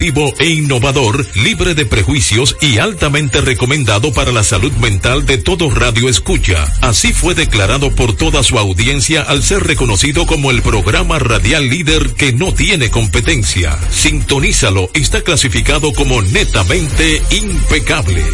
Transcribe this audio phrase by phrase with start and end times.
[0.00, 6.08] e innovador, libre de prejuicios y altamente recomendado para la salud mental de todo radio
[6.08, 6.72] escucha.
[6.80, 12.14] Así fue declarado por toda su audiencia al ser reconocido como el programa radial líder
[12.14, 13.76] que no tiene competencia.
[13.90, 18.24] Sintonízalo, está clasificado como netamente impecable.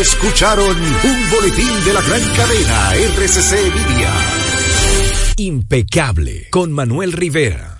[0.00, 4.12] Escucharon un boletín de la gran cadena RCC Media.
[5.36, 7.79] Impecable con Manuel Rivera.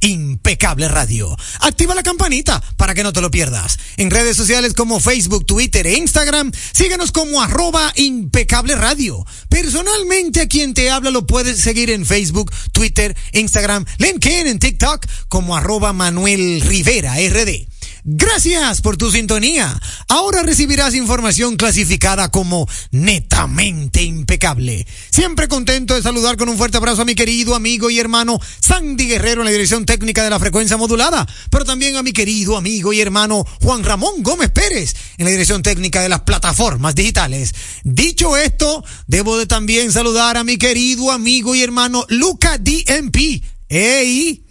[0.00, 1.36] Impecable Radio.
[1.60, 3.78] Activa la campanita para que no te lo pierdas.
[3.96, 9.24] En redes sociales como Facebook, Twitter e Instagram, síguenos como arroba Impecable Radio.
[9.48, 15.06] Personalmente a quien te habla lo puedes seguir en Facebook, Twitter, Instagram, LinkedIn, en TikTok
[15.28, 17.77] como arroba Manuel Rivera RD.
[18.04, 19.78] Gracias por tu sintonía.
[20.08, 24.86] Ahora recibirás información clasificada como netamente impecable.
[25.10, 29.06] Siempre contento de saludar con un fuerte abrazo a mi querido amigo y hermano Sandy
[29.06, 32.92] Guerrero en la dirección técnica de la frecuencia modulada, pero también a mi querido amigo
[32.92, 37.54] y hermano Juan Ramón Gómez Pérez en la dirección técnica de las plataformas digitales.
[37.84, 43.42] Dicho esto, debo de también saludar a mi querido amigo y hermano Luca DMP.
[43.68, 44.44] ¡Ey!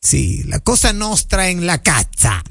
[0.00, 2.42] Sí, la cosa nostra en la casa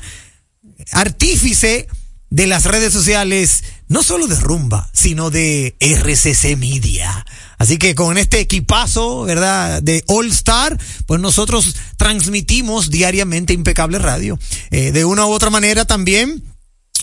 [0.91, 1.87] artífice
[2.29, 7.25] de las redes sociales, no solo de Rumba, sino de RCC Media.
[7.57, 9.83] Así que con este equipazo, ¿verdad?
[9.83, 14.39] De All Star, pues nosotros transmitimos diariamente Impecable Radio.
[14.71, 16.41] Eh, de una u otra manera también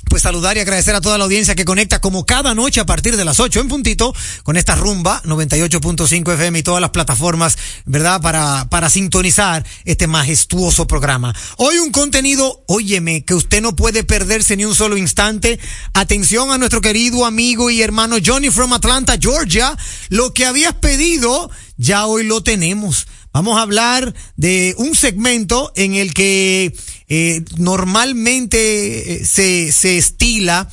[0.09, 3.17] pues saludar y agradecer a toda la audiencia que conecta como cada noche a partir
[3.17, 8.21] de las 8 en puntito con esta rumba 98.5 FM y todas las plataformas, ¿verdad?
[8.21, 11.35] Para, para sintonizar este majestuoso programa.
[11.57, 15.59] Hoy un contenido, óyeme, que usted no puede perderse ni un solo instante.
[15.93, 19.77] Atención a nuestro querido amigo y hermano Johnny from Atlanta, Georgia.
[20.09, 23.07] Lo que habías pedido, ya hoy lo tenemos.
[23.39, 26.75] Vamos a hablar de un segmento en el que
[27.07, 30.69] eh, normalmente eh, se, se estila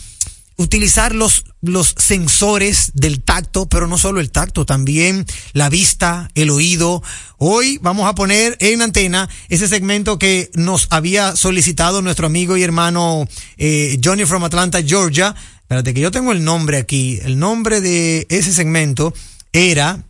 [0.56, 6.50] utilizar los, los sensores del tacto, pero no solo el tacto, también la vista, el
[6.50, 7.04] oído.
[7.38, 12.64] Hoy vamos a poner en antena ese segmento que nos había solicitado nuestro amigo y
[12.64, 15.36] hermano eh, Johnny from Atlanta, Georgia.
[15.62, 17.20] Espérate que yo tengo el nombre aquí.
[17.22, 19.14] El nombre de ese segmento
[19.54, 20.04] era,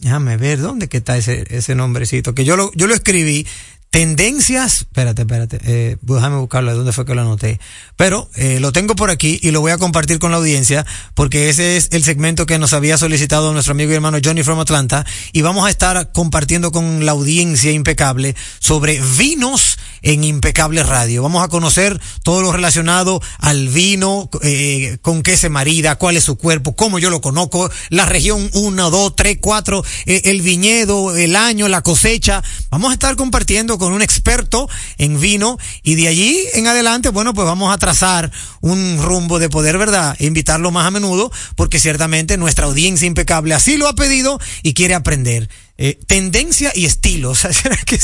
[0.00, 3.46] déjame ver dónde que está ese, ese nombrecito, que yo lo, yo lo escribí
[3.90, 7.58] Tendencias, espérate, espérate, eh, déjame buscarlo, ¿dónde fue que lo anoté?
[7.96, 11.48] Pero eh, lo tengo por aquí y lo voy a compartir con la audiencia porque
[11.48, 15.04] ese es el segmento que nos había solicitado nuestro amigo y hermano Johnny from Atlanta
[15.32, 21.22] y vamos a estar compartiendo con la audiencia impecable sobre vinos en Impecable Radio.
[21.22, 26.24] Vamos a conocer todo lo relacionado al vino, eh, con qué se marida, cuál es
[26.24, 31.36] su cuerpo, cómo yo lo conozco, la región 1, 2, 3, 4, el viñedo, el
[31.36, 32.42] año, la cosecha.
[32.70, 34.68] Vamos a estar compartiendo con un experto
[34.98, 38.30] en vino y de allí en adelante, bueno, pues vamos a trazar
[38.60, 40.16] un rumbo de poder, ¿verdad?
[40.18, 44.94] Invitarlo más a menudo porque ciertamente nuestra audiencia impecable así lo ha pedido y quiere
[44.94, 45.48] aprender.
[45.82, 47.44] Eh, tendencia y estilos.
[47.46, 47.98] Así era, que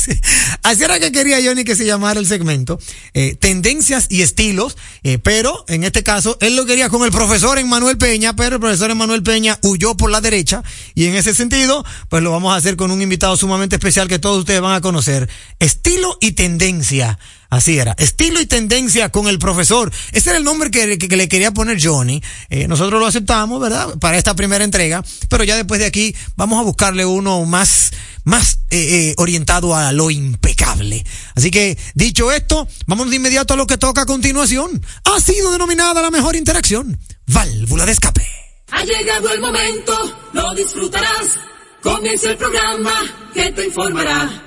[0.63, 2.81] así era que quería Johnny que se llamara el segmento.
[3.13, 4.79] Eh, tendencias y estilos.
[5.03, 8.61] Eh, pero en este caso, él lo quería con el profesor Emmanuel Peña, pero el
[8.61, 10.63] profesor Emmanuel Peña huyó por la derecha.
[10.95, 14.19] Y en ese sentido, pues lo vamos a hacer con un invitado sumamente especial que
[14.19, 15.29] todos ustedes van a conocer.
[15.59, 17.19] Estilo y tendencia.
[17.57, 17.95] Así era.
[17.97, 19.91] Estilo y tendencia con el profesor.
[20.13, 22.23] Ese era el nombre que, que, le quería poner Johnny.
[22.51, 23.99] Eh, nosotros lo aceptamos, ¿verdad?
[23.99, 25.03] Para esta primera entrega.
[25.31, 27.93] Pero ya después de aquí vamos a buscarle uno más,
[28.25, 31.03] más eh, eh, orientado a lo impecable.
[31.35, 34.85] Así que, dicho esto, vamos de inmediato a lo que toca a continuación.
[35.05, 36.99] Ha sido denominada la mejor interacción.
[37.27, 38.27] Válvula de escape.
[38.71, 39.95] Ha llegado el momento,
[40.35, 41.39] lo disfrutarás.
[41.83, 42.93] Comienza el programa
[43.33, 44.46] que te informará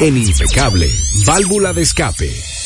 [0.00, 0.90] en Impecable,
[1.26, 2.63] válvula de escape.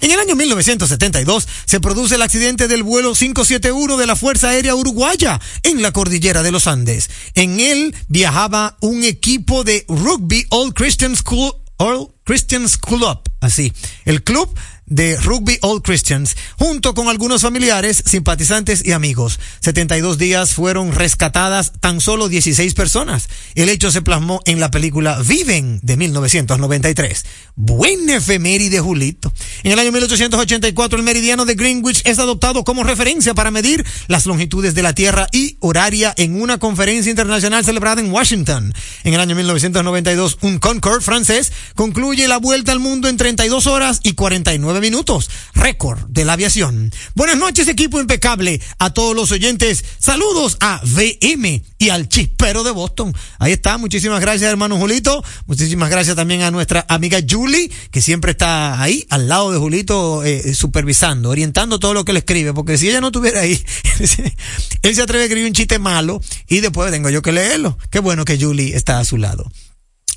[0.00, 4.75] En el año 1972 se produce el accidente del vuelo 571 de la Fuerza Aérea
[4.75, 7.11] Uruguaya en la cordillera de los Andes.
[7.35, 13.05] En él viajaba un equipo de rugby All Christian School, All Christian School
[13.41, 13.73] así.
[14.05, 14.49] El club
[14.90, 19.40] de Rugby All Christians, junto con algunos familiares, simpatizantes y amigos.
[19.60, 23.28] 72 días fueron rescatadas tan solo 16 personas.
[23.54, 27.25] El hecho se plasmó en la película Viven de 1993.
[27.54, 29.32] Buen efeméride, Julito.
[29.62, 34.26] En el año 1884, el meridiano de Greenwich es adoptado como referencia para medir las
[34.26, 38.75] longitudes de la Tierra y horaria en una conferencia internacional celebrada en Washington.
[39.04, 44.00] En el año 1992, un Concorde francés concluye la vuelta al mundo en 32 horas
[44.02, 45.31] y 49 minutos.
[45.55, 46.91] Récord de la aviación.
[47.15, 48.61] Buenas noches, equipo impecable.
[48.79, 53.15] A todos los oyentes, saludos a VM y al chispero de Boston.
[53.38, 53.79] Ahí está.
[53.79, 55.23] Muchísimas gracias, hermano Julito.
[55.47, 60.25] Muchísimas gracias también a nuestra amiga Julie, que siempre está ahí, al lado de Julito,
[60.25, 62.53] eh, supervisando, orientando todo lo que le escribe.
[62.53, 63.62] Porque si ella no estuviera ahí,
[64.83, 67.79] él se atreve a escribir un chiste malo y después tengo yo que leerlo.
[67.91, 69.50] Qué bueno que Julie está a su lado.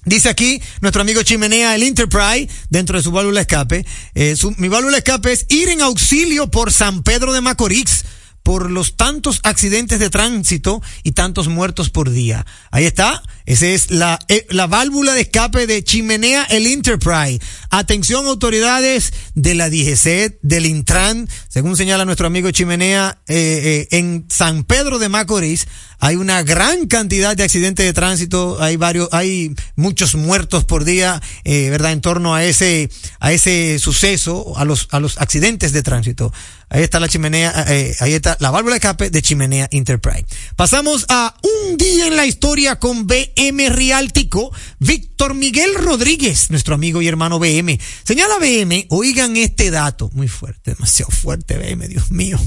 [0.05, 3.85] Dice aquí nuestro amigo Chimenea, el Enterprise, dentro de su válvula escape.
[4.15, 8.04] Eh, su, mi válvula escape es ir en auxilio por San Pedro de Macorís
[8.44, 12.45] por los tantos accidentes de tránsito y tantos muertos por día.
[12.71, 13.23] Ahí está.
[13.45, 17.40] Esa es la, eh, la válvula de escape de Chimenea el Enterprise.
[17.69, 24.26] Atención autoridades de la DGC, del Intran, según señala nuestro amigo Chimenea, eh, eh, en
[24.30, 25.68] San Pedro de Macorís
[26.04, 31.21] hay una gran cantidad de accidentes de tránsito, hay varios, hay muchos muertos por día,
[31.45, 32.90] eh, verdad, en torno a ese,
[33.21, 36.33] a ese suceso, a los, a los accidentes de tránsito.
[36.68, 40.26] Ahí está la chimenea, eh, ahí está la válvula de escape de Chimenea Enterprise.
[40.57, 47.07] Pasamos a un día en la historia con BM Víctor Miguel Rodríguez, nuestro amigo y
[47.07, 47.80] hermano BM.
[48.04, 52.40] Señala BM, oigan este dato, muy fuerte, demasiado fuerte BM, Dios mío.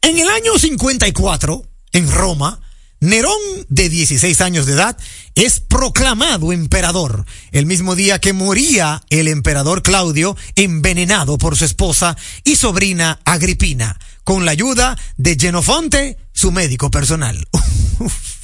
[0.00, 2.60] En el año 54, en Roma,
[3.00, 3.32] Nerón,
[3.68, 4.96] de 16 años de edad,
[5.34, 12.16] es proclamado emperador, el mismo día que moría el emperador Claudio, envenenado por su esposa
[12.44, 17.48] y sobrina Agripina, con la ayuda de Genofonte, su médico personal.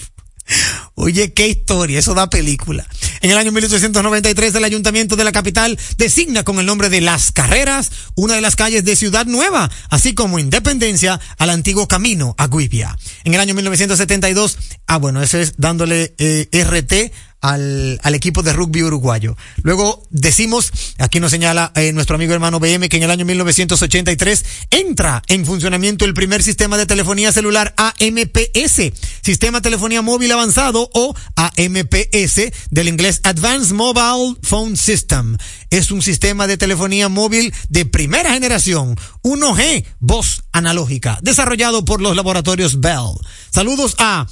[0.94, 2.86] Oye, qué historia, eso da película.
[3.20, 7.32] En el año 1893 el ayuntamiento de la capital designa con el nombre de Las
[7.32, 12.48] Carreras una de las calles de Ciudad Nueva, así como Independencia al antiguo camino a
[12.48, 12.96] Guipia.
[13.24, 18.52] En el año 1972, ah bueno, eso es dándole eh, RT al, al, equipo de
[18.52, 19.36] rugby uruguayo.
[19.62, 24.44] Luego decimos, aquí nos señala eh, nuestro amigo hermano BM, que en el año 1983
[24.70, 28.92] entra en funcionamiento el primer sistema de telefonía celular AMPS,
[29.22, 35.36] Sistema Telefonía Móvil Avanzado o AMPS, del inglés Advanced Mobile Phone System.
[35.70, 42.16] Es un sistema de telefonía móvil de primera generación, 1G, voz analógica, desarrollado por los
[42.16, 43.14] laboratorios Bell.
[43.50, 44.26] Saludos a...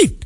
[0.00, 0.17] Listo.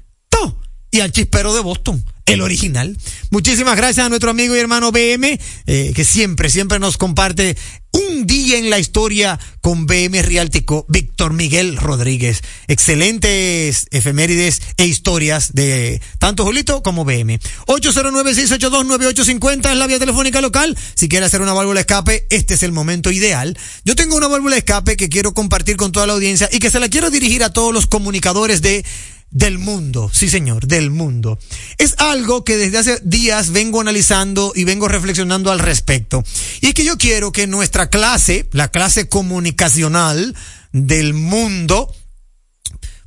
[0.94, 2.98] Y al chispero de Boston, el original.
[3.30, 7.56] Muchísimas gracias a nuestro amigo y hermano BM, eh, que siempre, siempre nos comparte
[7.92, 12.42] un día en la historia con BM Riáltico, Víctor Miguel Rodríguez.
[12.68, 17.40] Excelentes efemérides e historias de tanto Julito como BM.
[17.66, 20.76] 809-682-9850 es la vía telefónica local.
[20.94, 23.56] Si quiere hacer una válvula escape, este es el momento ideal.
[23.86, 26.80] Yo tengo una válvula escape que quiero compartir con toda la audiencia y que se
[26.80, 28.84] la quiero dirigir a todos los comunicadores de
[29.32, 31.38] del mundo, sí señor, del mundo.
[31.78, 36.22] Es algo que desde hace días vengo analizando y vengo reflexionando al respecto.
[36.60, 40.36] Y es que yo quiero que nuestra clase, la clase comunicacional
[40.72, 41.92] del mundo,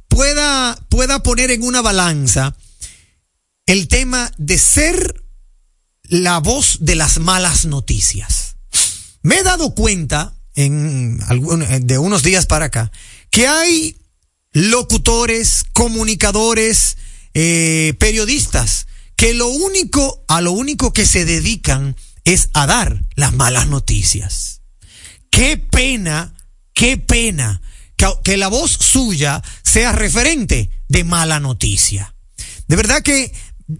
[0.07, 2.55] pueda, pueda poner en una balanza
[3.67, 5.23] el tema de ser
[6.03, 8.55] la voz de las malas noticias.
[9.21, 11.19] Me he dado cuenta en,
[11.81, 12.91] de unos días para acá
[13.29, 13.97] que hay
[14.55, 16.95] locutores, comunicadores,
[17.33, 23.33] eh, periodistas, que lo único, a lo único que se dedican es a dar las
[23.33, 24.61] malas noticias.
[25.29, 26.33] Qué pena,
[26.73, 27.61] qué pena
[27.97, 32.15] que, que la voz suya sea referente de mala noticia.
[32.69, 33.33] De verdad que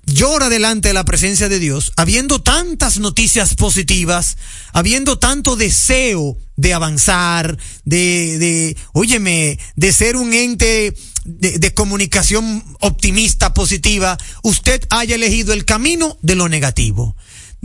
[0.06, 4.36] llora delante de la presencia de Dios, habiendo tantas noticias positivas,
[4.74, 10.94] habiendo tanto deseo de avanzar, de, de, óyeme, de ser un ente
[11.26, 17.16] de, de, comunicación optimista, positiva, usted haya elegido el camino de lo negativo.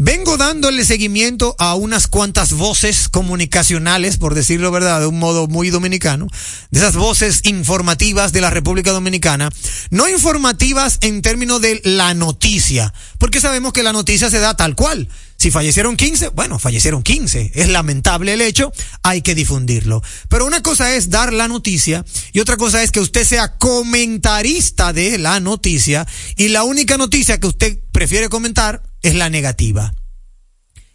[0.02, 5.68] Vengo dándole seguimiento a unas cuantas voces comunicacionales, por decirlo verdad, de un modo muy
[5.68, 6.26] dominicano,
[6.70, 9.50] de esas voces informativas de la República Dominicana,
[9.90, 14.74] no informativas en términos de la noticia, porque sabemos que la noticia se da tal
[14.74, 15.06] cual.
[15.36, 17.52] Si fallecieron 15, bueno, fallecieron 15.
[17.54, 20.02] Es lamentable el hecho, hay que difundirlo.
[20.30, 24.94] Pero una cosa es dar la noticia y otra cosa es que usted sea comentarista
[24.94, 29.94] de la noticia y la única noticia que usted prefiere comentar es la negativa.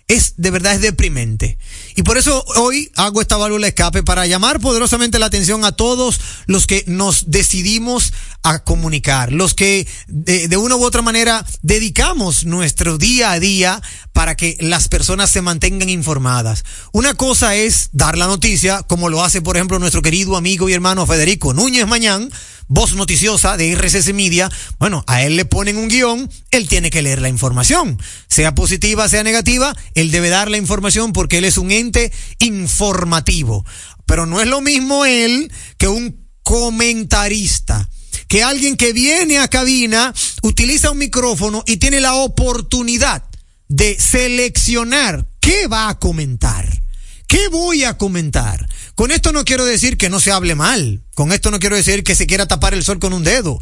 [0.07, 1.57] Es de verdad es deprimente.
[1.95, 6.19] Y por eso hoy hago esta válvula escape para llamar poderosamente la atención a todos
[6.45, 8.13] los que nos decidimos
[8.45, 13.81] a comunicar, los que de, una u otra manera dedicamos nuestro día a día
[14.13, 16.63] para que las personas se mantengan informadas.
[16.91, 20.73] Una cosa es dar la noticia, como lo hace por ejemplo nuestro querido amigo y
[20.73, 22.29] hermano Federico Núñez Mañán,
[22.67, 27.01] voz noticiosa de RCC Media, bueno, a él le ponen un guion, él tiene que
[27.01, 27.99] leer la información.
[28.29, 33.65] Sea positiva, sea negativa, él debe dar la información porque él es un ente informativo.
[34.05, 37.89] Pero no es lo mismo él que un comentarista.
[38.27, 43.23] Que alguien que viene a cabina, utiliza un micrófono y tiene la oportunidad
[43.67, 46.81] de seleccionar qué va a comentar.
[47.27, 48.67] ¿Qué voy a comentar?
[48.93, 51.03] Con esto no quiero decir que no se hable mal.
[51.15, 53.59] Con esto no quiero decir que se quiera tapar el sol con un dedo.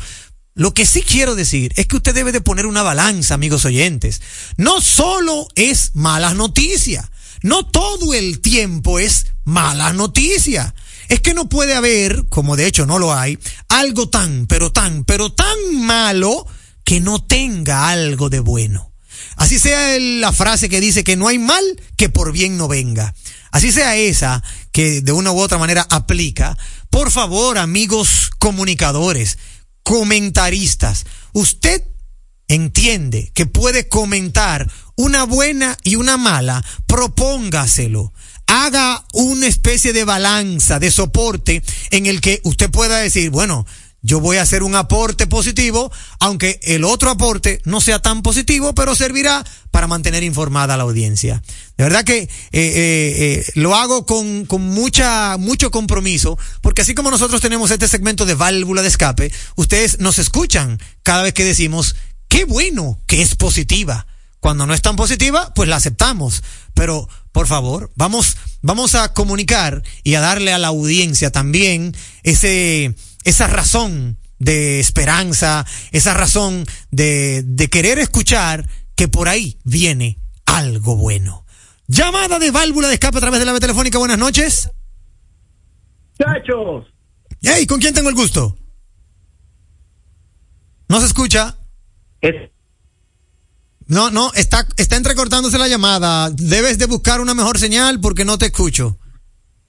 [0.56, 4.22] Lo que sí quiero decir es que usted debe de poner una balanza, amigos oyentes.
[4.58, 7.10] No solo es malas noticias.
[7.42, 10.74] No todo el tiempo es malas noticias.
[11.10, 13.38] Es que no puede haber, como de hecho no lo hay,
[13.70, 16.46] algo tan, pero tan, pero tan malo
[16.84, 18.92] que no tenga algo de bueno.
[19.36, 21.64] Así sea la frase que dice que no hay mal
[21.98, 23.14] que por bien no venga.
[23.52, 26.58] Así sea esa que de una u otra manera aplica.
[26.90, 29.38] Por favor, amigos comunicadores,
[29.84, 31.84] comentaristas, usted
[32.48, 38.14] entiende que puede comentar una buena y una mala, propóngaselo.
[38.48, 43.66] Haga una especie de balanza, de soporte en el que usted pueda decir, bueno,
[44.06, 48.76] yo voy a hacer un aporte positivo, aunque el otro aporte no sea tan positivo,
[48.76, 51.42] pero servirá para mantener informada a la audiencia.
[51.78, 56.94] De verdad que eh, eh, eh, lo hago con, con mucha, mucho compromiso, porque así
[56.94, 61.46] como nosotros tenemos este segmento de válvula de escape, ustedes nos escuchan cada vez que
[61.46, 61.96] decimos,
[62.28, 64.06] qué bueno que es positiva.
[64.44, 66.44] Cuando no es tan positiva, pues la aceptamos.
[66.74, 72.94] Pero, por favor, vamos, vamos a comunicar y a darle a la audiencia también ese,
[73.24, 80.98] esa razón de esperanza, esa razón de, de querer escuchar que por ahí viene algo
[80.98, 81.46] bueno.
[81.88, 83.98] Llamada de válvula de escape a través de la telefónica.
[83.98, 84.70] Buenas noches.
[86.20, 86.86] Chachos.
[87.42, 88.58] Hey, ¿con quién tengo el gusto?
[90.90, 91.56] No se escucha.
[93.94, 96.32] No, no, está, está entrecortándose la llamada.
[96.32, 98.98] Debes de buscar una mejor señal porque no te escucho.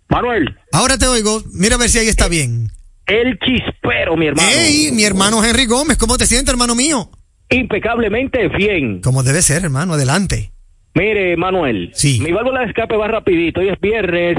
[0.08, 0.56] Manuel.
[0.72, 1.42] Ahora te oigo.
[1.52, 2.70] Mira a ver si ahí está bien.
[3.06, 4.48] El chispero, mi hermano.
[4.50, 7.10] Hey, mi hermano Henry Gómez, ¿cómo te sientes, hermano mío?
[7.50, 9.02] Impecablemente bien.
[9.02, 10.52] Como debe ser, hermano, adelante.
[10.94, 11.90] Mire, Manuel.
[11.92, 12.20] Sí.
[12.20, 13.60] Mi válvula de escape va rapidito.
[13.60, 14.38] Hoy es viernes.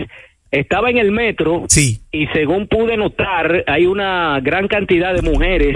[0.49, 1.65] Estaba en el metro.
[1.69, 2.01] Sí.
[2.11, 5.75] Y según pude notar, hay una gran cantidad de mujeres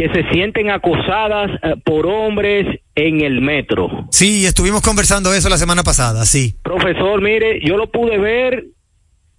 [0.00, 2.64] que se sienten acosadas eh, por hombres
[2.94, 4.06] en el metro.
[4.10, 6.54] Sí, estuvimos conversando eso la semana pasada, sí.
[6.62, 8.64] Profesor, mire, yo lo pude ver.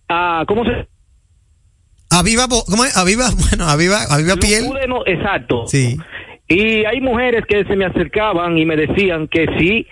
[0.07, 0.87] a ¿Cómo se.?
[2.11, 2.95] Aviva, ¿cómo es?
[2.95, 4.65] Aviva, bueno, aviva, aviva piel.
[4.67, 5.65] pude no- exacto.
[5.65, 5.97] Sí.
[6.47, 9.87] Y hay mujeres que se me acercaban y me decían que sí,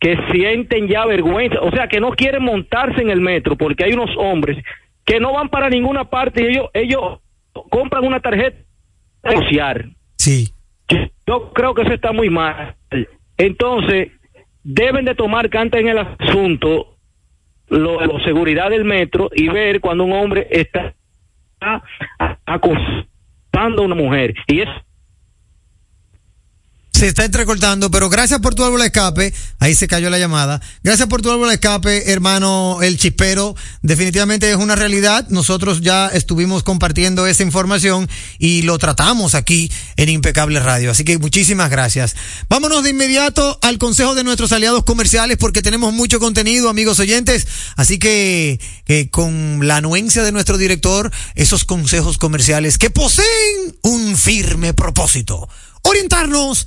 [0.00, 3.92] que sienten ya vergüenza, o sea, que no quieren montarse en el metro porque hay
[3.92, 4.56] unos hombres
[5.04, 7.18] que no van para ninguna parte y ellos, ellos
[7.68, 8.56] compran una tarjeta
[9.22, 9.94] social.
[10.24, 10.48] Sí.
[11.26, 12.76] Yo creo que eso está muy mal.
[13.36, 14.10] Entonces,
[14.62, 16.96] deben de tomar carta en el asunto,
[17.68, 20.94] lo, lo seguridad del metro y ver cuando un hombre está
[22.46, 24.34] acosando a una mujer.
[24.46, 24.68] Y es
[27.04, 29.34] Se está entrecortando, pero gracias por tu árbol de escape.
[29.58, 30.62] Ahí se cayó la llamada.
[30.82, 33.54] Gracias por tu árbol de escape, hermano El Chispero.
[33.82, 35.26] Definitivamente es una realidad.
[35.28, 38.08] Nosotros ya estuvimos compartiendo esa información
[38.38, 40.92] y lo tratamos aquí en Impecable Radio.
[40.92, 42.16] Así que muchísimas gracias.
[42.48, 47.46] Vámonos de inmediato al consejo de nuestros aliados comerciales porque tenemos mucho contenido, amigos oyentes.
[47.76, 48.58] Así que
[49.10, 55.50] con la anuencia de nuestro director, esos consejos comerciales que poseen un firme propósito.
[55.82, 56.66] Orientarnos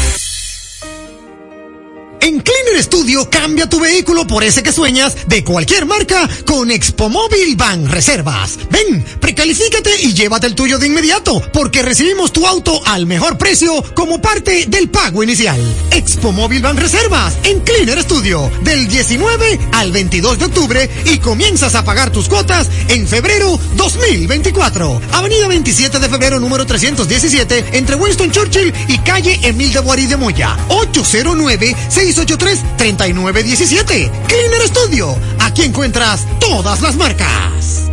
[2.21, 7.09] En Cleaner Studio cambia tu vehículo por ese que sueñas de cualquier marca con Expo
[7.09, 8.59] Móvil Ban Reservas.
[8.69, 13.83] Ven, precalifícate y llévate el tuyo de inmediato porque recibimos tu auto al mejor precio
[13.95, 15.59] como parte del pago inicial.
[15.89, 21.73] Expo Móvil Ban Reservas en Cleaner Studio del 19 al 22 de octubre y comienzas
[21.73, 25.01] a pagar tus cuotas en febrero 2024.
[25.13, 30.17] Avenida 27 de febrero número 317 entre Winston Churchill y calle Emil de Boarí de
[30.17, 30.55] Moya.
[30.67, 31.75] 809
[32.13, 34.11] 683-3917.
[34.27, 35.17] Cleaner Studio.
[35.39, 37.89] Aquí encuentras todas las marcas.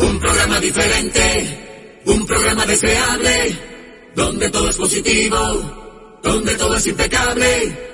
[0.00, 3.58] Un programa diferente, un programa deseable,
[4.14, 7.93] donde todo es positivo, donde todo es impecable.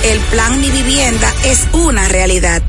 [0.03, 2.63] El plan Mi Vivienda es una realidad.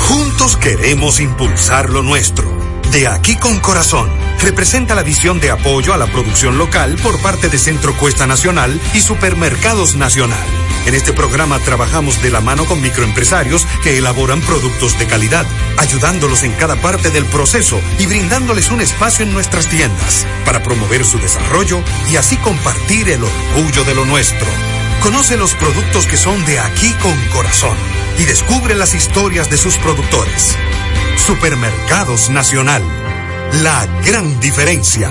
[0.00, 2.44] Juntos queremos impulsar lo nuestro.
[2.90, 4.10] De aquí con corazón.
[4.40, 8.80] Representa la visión de apoyo a la producción local por parte de Centro Cuesta Nacional
[8.92, 10.63] y Supermercados Nacional.
[10.86, 15.46] En este programa trabajamos de la mano con microempresarios que elaboran productos de calidad,
[15.78, 21.04] ayudándolos en cada parte del proceso y brindándoles un espacio en nuestras tiendas para promover
[21.04, 24.46] su desarrollo y así compartir el orgullo de lo nuestro.
[25.02, 27.76] Conoce los productos que son de aquí con corazón
[28.18, 30.56] y descubre las historias de sus productores.
[31.16, 32.82] Supermercados Nacional.
[33.62, 35.10] La gran diferencia.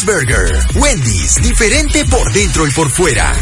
[0.75, 3.35] Wendy's, diferente por dentro y por fuera.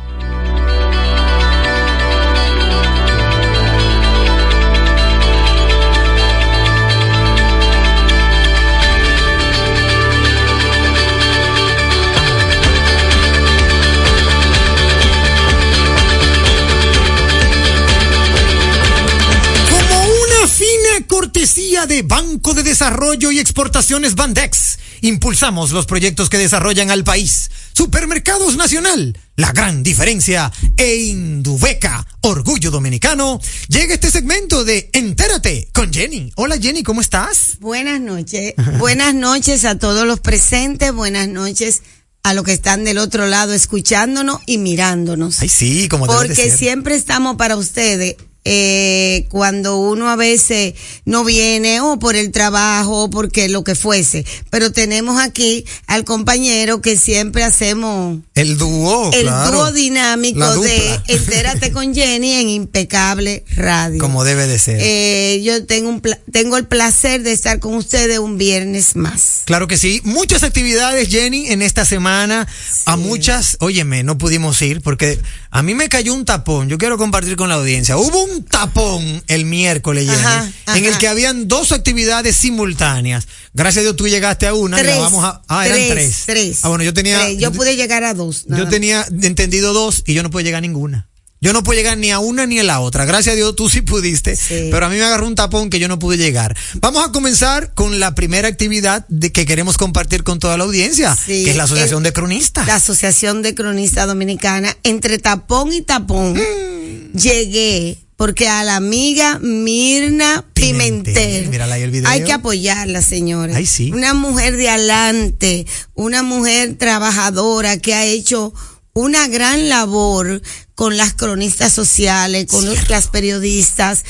[21.87, 27.49] de Banco de Desarrollo y Exportaciones Bandex, impulsamos los proyectos que desarrollan al país.
[27.73, 33.39] Supermercados Nacional, la gran diferencia e Indubeca, orgullo dominicano.
[33.67, 36.31] Llega este segmento de Entérate con Jenny.
[36.35, 37.57] Hola Jenny, ¿cómo estás?
[37.59, 38.53] Buenas noches.
[38.77, 40.93] Buenas noches a todos los presentes.
[40.93, 41.81] Buenas noches
[42.21, 45.41] a los que están del otro lado escuchándonos y mirándonos.
[45.41, 48.17] Ay, sí, como Porque siempre estamos para ustedes.
[48.43, 50.73] Eh, cuando uno a veces
[51.05, 56.05] no viene o por el trabajo o porque lo que fuese, pero tenemos aquí al
[56.05, 59.51] compañero que siempre hacemos El dúo, el claro.
[59.51, 63.99] dúo dinámico de Entérate con Jenny en Impecable Radio.
[63.99, 64.77] Como debe de ser.
[64.81, 66.01] Eh, yo tengo, un
[66.31, 69.41] tengo el placer de estar con ustedes un viernes más.
[69.45, 70.01] Claro que sí.
[70.03, 72.47] Muchas actividades, Jenny, en esta semana.
[72.85, 75.19] A muchas, óyeme, no pudimos ir porque
[75.51, 76.69] a mí me cayó un tapón.
[76.69, 77.97] Yo quiero compartir con la audiencia.
[77.97, 83.27] Hubo un tapón el miércoles, Jenny, Ajá, en el que habían dos actividades simultáneas.
[83.53, 84.77] Gracias a Dios tú llegaste a una.
[84.77, 86.23] Tres, vamos a, ah, eran tres, tres.
[86.25, 86.59] tres.
[86.63, 87.19] Ah, bueno, yo tenía.
[87.19, 87.37] Tres.
[87.37, 88.45] Yo pude llegar a dos.
[88.47, 91.07] Yo tenía entendido dos y yo no pude llegar a ninguna.
[91.43, 93.03] Yo no pude llegar ni a una ni a la otra.
[93.05, 94.37] Gracias a Dios tú sí pudiste,
[94.69, 96.55] pero a mí me agarró un tapón que yo no pude llegar.
[96.75, 101.15] Vamos a comenzar con la primera actividad de que queremos compartir con toda la audiencia,
[101.15, 102.67] Sí, que es la Asociación el- de Cronistas.
[102.67, 107.17] La Asociación de Cronistas Dominicana, entre tapón y tapón, Mm.
[107.17, 111.45] llegué porque a la amiga Mirna Pimentel.
[111.51, 112.07] El video.
[112.07, 113.55] Hay que apoyarla, señores.
[113.55, 113.91] Ay, sí.
[113.91, 118.53] Una mujer de adelante, una mujer trabajadora que ha hecho
[118.93, 120.39] una gran labor
[120.75, 124.05] con las cronistas sociales, con los- las periodistas,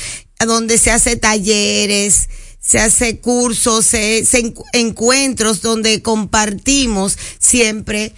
[0.45, 2.27] donde se hace talleres,
[2.59, 8.11] se hace cursos, se, se encu- encuentros donde compartimos siempre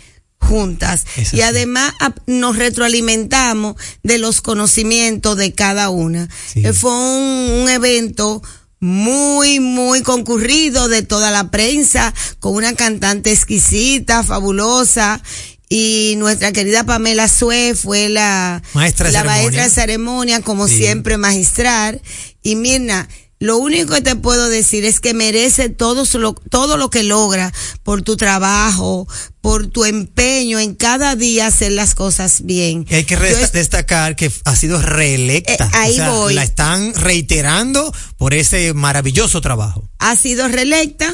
[0.43, 1.93] juntas y además
[2.27, 6.29] nos retroalimentamos de los conocimientos de cada una.
[6.55, 8.41] Eh, Fue un, un evento
[8.79, 15.21] muy, muy concurrido de toda la prensa, con una cantante exquisita, fabulosa,
[15.69, 19.41] y nuestra querida Pamela Sue fue la Maestra de la ceremonia.
[19.41, 20.77] maestra de ceremonia, como Sí.
[20.77, 22.01] siempre, magistral.
[22.43, 23.07] Y Mirna,
[23.43, 27.51] lo único que te puedo decir es que merece todo, lo, todo lo que logra
[27.83, 29.05] por tu trabajo,
[29.41, 32.85] por tu empeño en cada día hacer las cosas bien.
[32.89, 35.65] Y hay que es- destacar que ha sido reelecta.
[35.65, 36.33] Eh, ahí O sea, voy.
[36.35, 39.89] La están reiterando por ese maravilloso trabajo.
[39.99, 41.13] ha sido reelecta.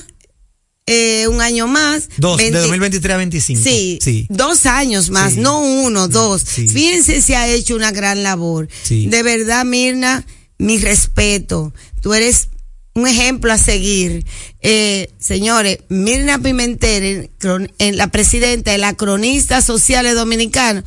[0.91, 2.09] eh, un año más.
[2.17, 3.61] Dos, 20 de 2023 a 25.
[3.63, 4.25] Sí, Sí.
[4.29, 5.39] dos años más, Sí.
[5.39, 6.41] no uno, dos.
[6.43, 6.67] Sí.
[6.67, 8.67] Fíjense si ha hecho una gran labor.
[8.83, 9.05] Sí.
[9.05, 10.25] De verdad, Mirna,
[10.59, 11.73] mi respeto.
[12.01, 12.49] Tú eres
[12.93, 14.25] un ejemplo a seguir.
[14.61, 20.83] Eh, señores, Mirna Pimentel, cron- en la presidenta de la Cronista Sociales Dominicano,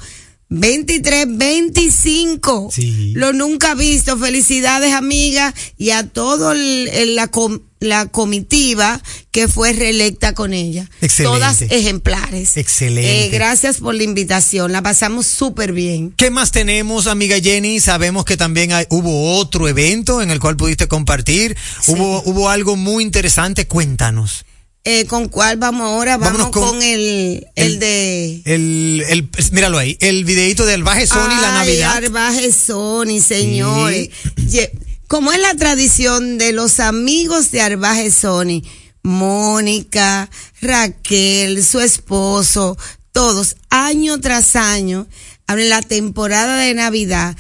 [0.51, 2.71] 23, 25.
[3.15, 4.19] Lo nunca visto.
[4.19, 10.53] Felicidades, amiga, y a todo el- el- la, com- la comitiva que fue reelecta con
[10.55, 10.89] ella.
[11.01, 11.39] Excelente.
[11.39, 12.57] Todas ejemplares.
[12.57, 13.27] Excelente.
[13.27, 14.73] Eh, gracias por la invitación.
[14.73, 16.13] La pasamos súper bien.
[16.17, 17.81] ¿Qué más tenemos, amiga Jenny?
[17.81, 21.57] Sabemos que también hay- hubo otro evento en el cual pudiste compartir.
[21.87, 23.67] Hubo, hubo algo muy interesante.
[23.67, 24.45] Cuéntanos.
[24.85, 26.17] Eh, ¿Con cuál vamos ahora?
[26.17, 28.43] Vamos con, con el, el de...
[28.45, 31.99] El, el, míralo ahí, el videito del Baje Sony, la Navidad.
[31.99, 34.09] Arbaje Sony, señores.
[34.51, 34.73] Ye-
[35.13, 38.63] Como es la tradición de los amigos de Arbaje Sony,
[39.03, 40.31] Mónica,
[40.63, 42.79] Raquel, su esposo,
[43.13, 45.07] todos, año tras año,
[45.47, 47.37] abren la temporada de Navidad.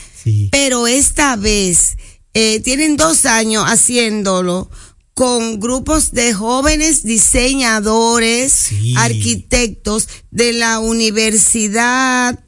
[0.50, 1.96] Pero esta vez,
[2.34, 4.70] eh, tienen dos años haciéndolo
[5.14, 12.38] con grupos de jóvenes diseñadores, arquitectos de la Universidad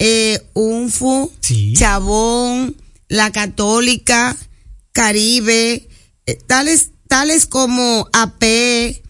[0.00, 1.30] eh, UNFU,
[1.74, 2.74] Chabón,
[3.06, 4.36] la Católica,
[4.94, 5.88] Caribe,
[6.24, 9.02] eh, tales, tales como AP,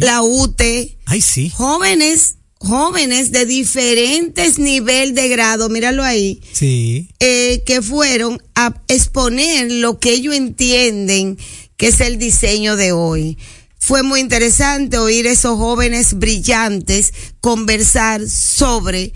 [0.00, 1.50] la UTE, Ay, sí.
[1.50, 7.10] jóvenes, jóvenes de diferentes nivel de grado, míralo ahí, Sí.
[7.20, 11.36] eh, que fueron a exponer lo que ellos entienden
[11.76, 13.36] que es el diseño de hoy.
[13.78, 19.12] Fue muy interesante oír esos jóvenes brillantes conversar sobre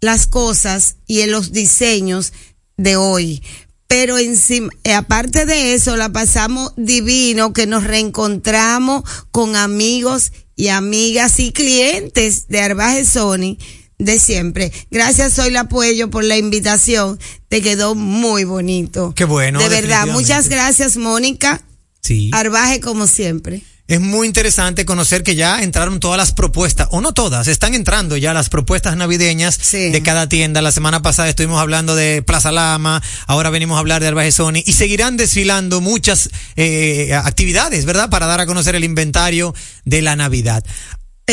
[0.00, 2.32] las cosas y en los diseños
[2.76, 3.40] de hoy.
[3.86, 10.68] Pero encima, eh, aparte de eso, la pasamos divino, que nos reencontramos con amigos y
[10.68, 13.56] amigas y clientes de Arbaje Sony
[13.98, 14.72] de siempre.
[14.90, 17.18] Gracias, Soy la Puello, por la invitación.
[17.48, 19.12] Te quedó muy bonito.
[19.14, 19.58] Qué bueno.
[19.60, 21.62] de verdad, muchas gracias, Mónica.
[22.00, 22.30] Sí.
[22.32, 23.62] Arbaje, como siempre.
[23.86, 28.16] Es muy interesante conocer que ya entraron todas las propuestas, o no todas, están entrando
[28.16, 30.62] ya las propuestas navideñas de cada tienda.
[30.62, 34.62] La semana pasada estuvimos hablando de Plaza Lama, ahora venimos a hablar de Arbaje Sony
[34.64, 38.08] y seguirán desfilando muchas eh, actividades, ¿verdad?
[38.08, 40.64] Para dar a conocer el inventario de la Navidad.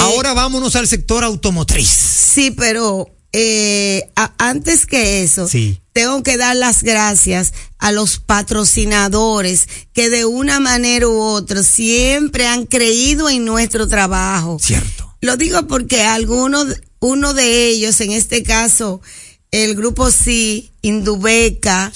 [0.01, 1.87] ahora vámonos al sector automotriz.
[1.87, 5.80] Sí, pero eh, a- antes que eso, Sí.
[5.94, 12.48] tengo que dar las gracias a los patrocinadores que de una manera u otra siempre
[12.48, 14.58] han creído en nuestro trabajo.
[14.62, 15.15] Cierto.
[15.22, 16.67] Lo digo porque algunos,
[17.00, 19.02] uno de ellos, en este caso,
[19.51, 21.91] el grupo Sí, Indubeca,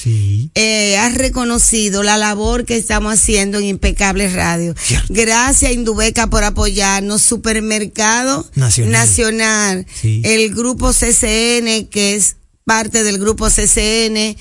[0.55, 4.75] eh, ha reconocido la labor que estamos haciendo en Impecable Radio.
[5.09, 7.21] Gracias Indubeca por apoyarnos.
[7.21, 8.91] Supermercado Nacional.
[8.91, 10.21] Nacional, Sí.
[10.25, 14.35] el grupo CCN, que es parte del grupo CCN,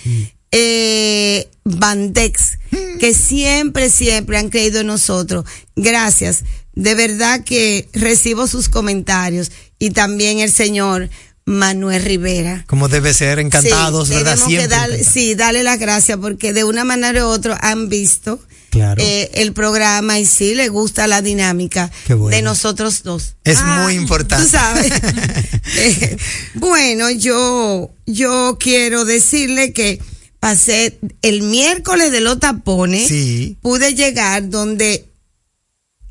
[0.50, 2.58] eh, Bandex,
[3.00, 5.44] que siempre, siempre han creído en nosotros.
[5.76, 6.42] Gracias.
[6.74, 11.08] De verdad que recibo sus comentarios y también el señor
[11.46, 12.64] Manuel Rivera.
[12.66, 14.36] Como debe ser, encantados, Sí, ¿verdad?
[14.36, 14.56] Siempre.
[14.62, 19.00] que darle, sí, darle las gracias porque de una manera u otra han visto Claro.
[19.04, 22.28] eh, el programa y sí le gusta la dinámica bueno.
[22.28, 23.34] de nosotros dos.
[23.44, 24.44] Es Ah, muy importante.
[24.44, 24.92] Tú sabes.
[25.76, 26.16] Eh,
[26.54, 29.98] bueno, yo, yo quiero decirle que
[30.38, 33.08] pasé el miércoles de los tapones.
[33.08, 33.56] Sí.
[33.62, 35.08] Pude llegar donde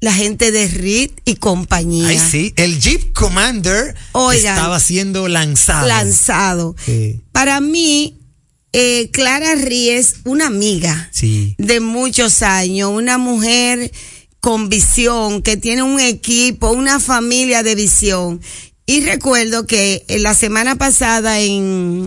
[0.04, 2.10] la gente de RIT y compañía.
[2.10, 2.54] Ay, sí.
[2.58, 4.58] El Jeep Commander Oigan.
[4.58, 5.88] estaba siendo lanzado.
[5.88, 6.76] lanzado.
[6.86, 7.22] Sí.
[7.32, 8.20] Para mí,
[8.74, 11.56] eh, Clara Ríes, una amiga Sí.
[11.58, 13.94] de muchos años, una mujer
[14.42, 18.42] con visión, que tiene un equipo, una familia de visión.
[18.86, 22.06] Y recuerdo que en la semana pasada en,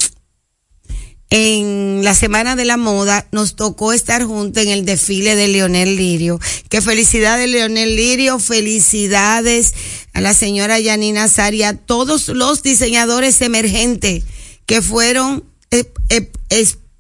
[1.31, 5.97] en la Semana de la Moda nos tocó estar juntos en el desfile de Leonel
[5.97, 6.39] Lirio.
[6.69, 9.75] Que felicidades Leonel Lirio, felicidades
[10.12, 14.23] a la señora Yanina Sari, a todos los diseñadores emergentes
[14.67, 16.31] que fueron, eh, eh,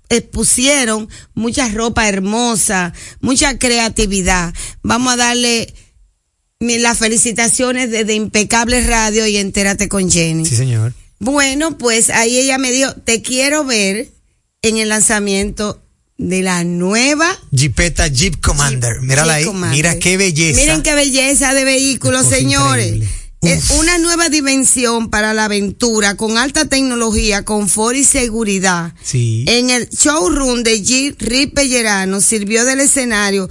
[0.08, 4.52] expusieron mucha ropa hermosa, mucha creatividad.
[4.82, 5.72] Vamos a darle
[6.58, 10.46] las felicitaciones desde Impecable Radio y Entérate con Jenny.
[10.46, 10.94] Sí, señor.
[11.18, 14.15] Bueno, pues ahí ella me dijo, te quiero ver
[14.68, 15.82] en el lanzamiento
[16.18, 19.00] de la nueva Jeepeta Jeep Commander.
[19.02, 19.44] Mírala Jeep ahí.
[19.44, 19.76] Commander.
[19.76, 20.60] Mira qué belleza.
[20.60, 22.86] Miren qué belleza de vehículos, Cosa señores.
[22.86, 23.08] increíble.
[23.42, 28.92] Es una nueva dimensión para la aventura con alta tecnología, confort y seguridad.
[29.02, 29.44] Sí.
[29.46, 33.48] En el showroom de Jeep Ripe Pellerano sirvió del escenario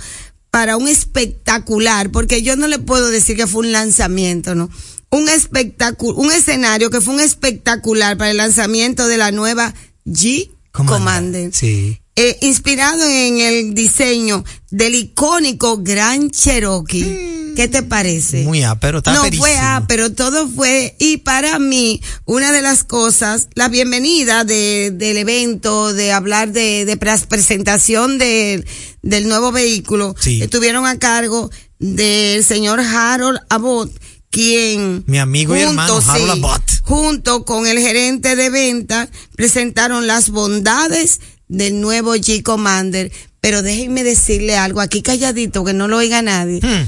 [0.50, 4.70] para un espectacular, porque yo no le puedo decir que fue un lanzamiento, ¿no?
[5.12, 9.74] Un espectáculo, un escenario que fue un espectacular para el lanzamiento de la nueva
[10.06, 10.50] G
[10.84, 11.52] Commander.
[11.54, 12.00] Sí.
[12.18, 17.54] Eh, inspirado en el diseño del icónico Gran Cherokee.
[17.56, 18.44] ¿Qué te parece?
[18.44, 19.46] Muy ápero, está No aperísimo.
[19.46, 19.58] fue
[19.88, 25.94] pero todo fue, y para mí, una de las cosas, la bienvenida de, del evento,
[25.94, 28.66] de hablar de, de pres- presentación de,
[29.02, 30.42] del nuevo vehículo, Sí.
[30.42, 33.92] estuvieron a cargo del señor Harold Abbott,
[34.36, 36.62] quien Mi amigo y hermano, Abbott.
[36.82, 43.14] junto con el gerente de venta presentaron las bondades del nuevo G Commander.
[43.40, 46.60] Pero déjenme decirle algo aquí calladito que no lo oiga nadie.
[46.62, 46.86] Hmm.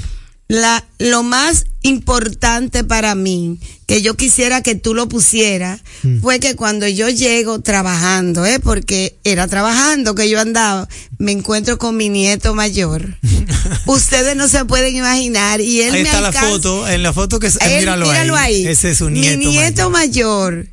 [0.48, 6.20] La, lo más importante para mí, que yo quisiera que tú lo pusieras, Hmm.
[6.20, 8.60] fue que cuando yo llego trabajando, ¿eh?
[8.60, 13.16] porque era trabajando que yo andaba, me encuentro con mi nieto mayor.
[13.86, 15.60] Ustedes no se pueden imaginar.
[15.60, 18.36] Y él Ahí me está la foto, en la foto que es, Él, míralo, míralo
[18.36, 18.66] ahí.
[18.66, 19.38] Ese es su nieto.
[19.38, 20.68] Mi nieto mayor.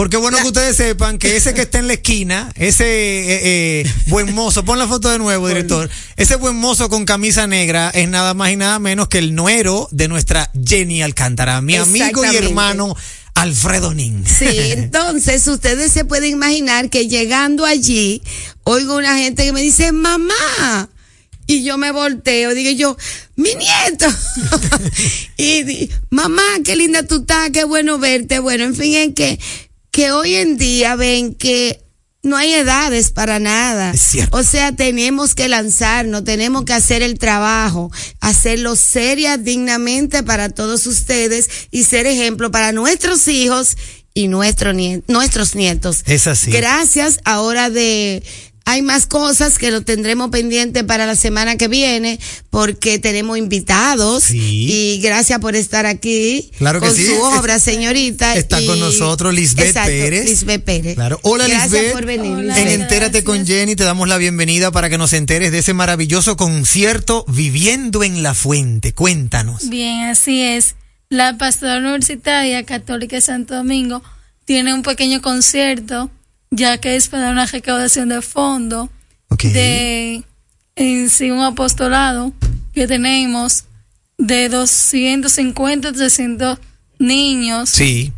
[0.00, 3.92] Porque bueno que ustedes sepan que ese que está en la esquina, ese eh, eh,
[4.06, 5.90] buen mozo, pon la foto de nuevo, director.
[6.16, 9.88] Ese buen mozo con camisa negra es nada más y nada menos que el nuero
[9.90, 12.96] de nuestra Jenny Alcántara, mi amigo y hermano
[13.34, 14.24] Alfredo Nin.
[14.26, 18.22] Sí, entonces ustedes se pueden imaginar que llegando allí,
[18.64, 20.88] oigo una gente que me dice, mamá.
[21.46, 22.96] Y yo me volteo, digo yo,
[23.36, 24.06] mi nieto.
[25.36, 28.38] y di- mamá, qué linda tú estás, qué bueno verte.
[28.38, 29.38] Bueno, en fin, es que,
[29.90, 31.82] que hoy en día ven que
[32.22, 33.94] no hay edades para nada.
[34.30, 40.86] O sea, tenemos que lanzarnos, tenemos que hacer el trabajo, hacerlo seria, dignamente para todos
[40.86, 43.76] ustedes y ser ejemplo para nuestros hijos
[44.12, 44.72] y nuestro
[45.08, 46.02] nuestros nietos.
[46.06, 46.50] Es así.
[46.50, 47.20] Gracias.
[47.24, 48.22] Ahora de
[48.64, 52.20] hay más cosas que lo tendremos pendiente para la semana que viene
[52.50, 57.06] porque tenemos invitados y gracias por estar aquí Claro que con sí.
[57.06, 58.36] su obra, señorita.
[58.36, 60.24] Está y- con nosotros Lisbeth Exacto, Pérez.
[60.24, 60.94] Lisbeth Pérez.
[60.94, 61.18] Claro.
[61.22, 61.92] Hola Gracias Lisbeth.
[61.92, 62.32] por venir.
[62.32, 62.80] En Lisbeth.
[62.80, 67.24] Entérate con Jenny te damos la bienvenida para que nos enteres de ese maravilloso concierto
[67.28, 68.92] Viviendo en la Fuente.
[68.92, 69.68] Cuéntanos.
[69.68, 70.74] Bien, así es.
[71.08, 74.02] La Pastora Universitaria Católica de Santo Domingo
[74.44, 76.10] tiene un pequeño concierto,
[76.50, 78.90] ya que es para una recaudación de fondo
[79.38, 80.24] de
[80.76, 82.32] en sí un apostolado
[82.74, 83.64] que tenemos
[84.18, 86.58] de 250 300
[86.98, 87.70] niños.
[87.70, 88.12] Sí.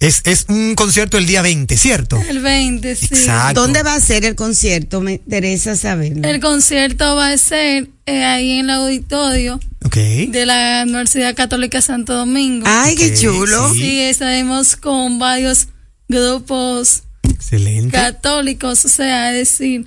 [0.00, 2.20] Es, es un concierto el día 20, ¿cierto?
[2.28, 3.06] El 20, sí.
[3.06, 3.62] Exacto.
[3.62, 5.00] ¿Dónde va a ser el concierto?
[5.00, 6.28] Me interesa saberlo.
[6.28, 9.60] El concierto va a ser eh, ahí en el auditorio
[9.92, 12.66] de la Universidad Católica Santo Domingo.
[12.68, 13.72] Ay, qué chulo.
[13.72, 13.80] sí.
[13.80, 15.68] Sí, estaremos con varios
[16.08, 17.90] grupos Excelente.
[17.96, 19.86] católicos, o sea, es decir,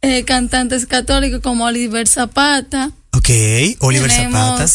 [0.00, 2.90] eh, cantantes católicos como Oliver Zapata.
[3.12, 3.30] Ok,
[3.80, 4.66] Oliver Zapata.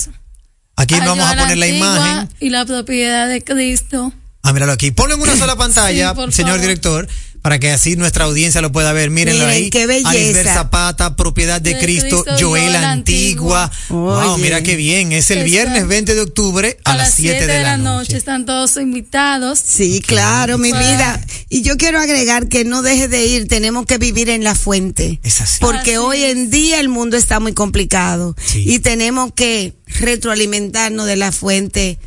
[0.76, 2.30] Aquí vamos a poner la imagen.
[2.40, 4.14] Y la propiedad de Cristo.
[4.44, 4.92] Ah, míralo aquí.
[4.92, 6.62] Ponlo en una sola pantalla, Sí, señor favor.
[6.62, 7.08] director,
[7.48, 9.10] para que así nuestra audiencia lo pueda ver.
[9.10, 9.70] Mírenlo Miren, ahí.
[9.70, 10.54] qué belleza.
[10.54, 13.72] Zapata, propiedad de, De Cristo, Cristo, Joel Antigua.
[13.72, 14.26] Antigua.
[14.26, 15.14] Wow, mira qué bien.
[15.14, 18.18] Es el viernes 20 de octubre a, las 7 de, la noche.
[18.18, 19.60] Están todos invitados.
[19.66, 21.26] Sí, claro, mi vida.
[21.48, 25.22] Y yo quiero agregar que no deje de ir, tenemos que vivir en la fuente.
[25.24, 25.62] Es así.
[25.62, 28.66] Porque Así hoy en día el mundo está muy complicado Sí.
[28.68, 31.98] y tenemos que retroalimentarnos de la fuente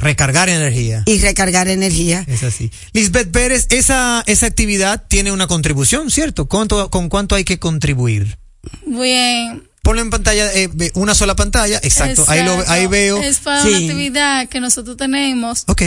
[0.00, 1.02] Recargar energía.
[1.06, 2.24] y recargar energía.
[2.28, 2.70] Es así.
[2.92, 6.46] Lisbeth Pérez, esa, esa actividad tiene una contribución, ¿cierto?
[6.46, 8.38] ¿Cuánto, ¿Con cuánto hay que contribuir?
[8.86, 9.64] Bien.
[9.82, 12.24] Ponlo en pantalla, eh, ve- una sola pantalla, exacto.
[12.28, 13.22] Ahí, lo, ahí veo.
[13.22, 13.68] Es para Sí.
[13.68, 15.64] una actividad que nosotros tenemos.
[15.66, 15.82] Ok.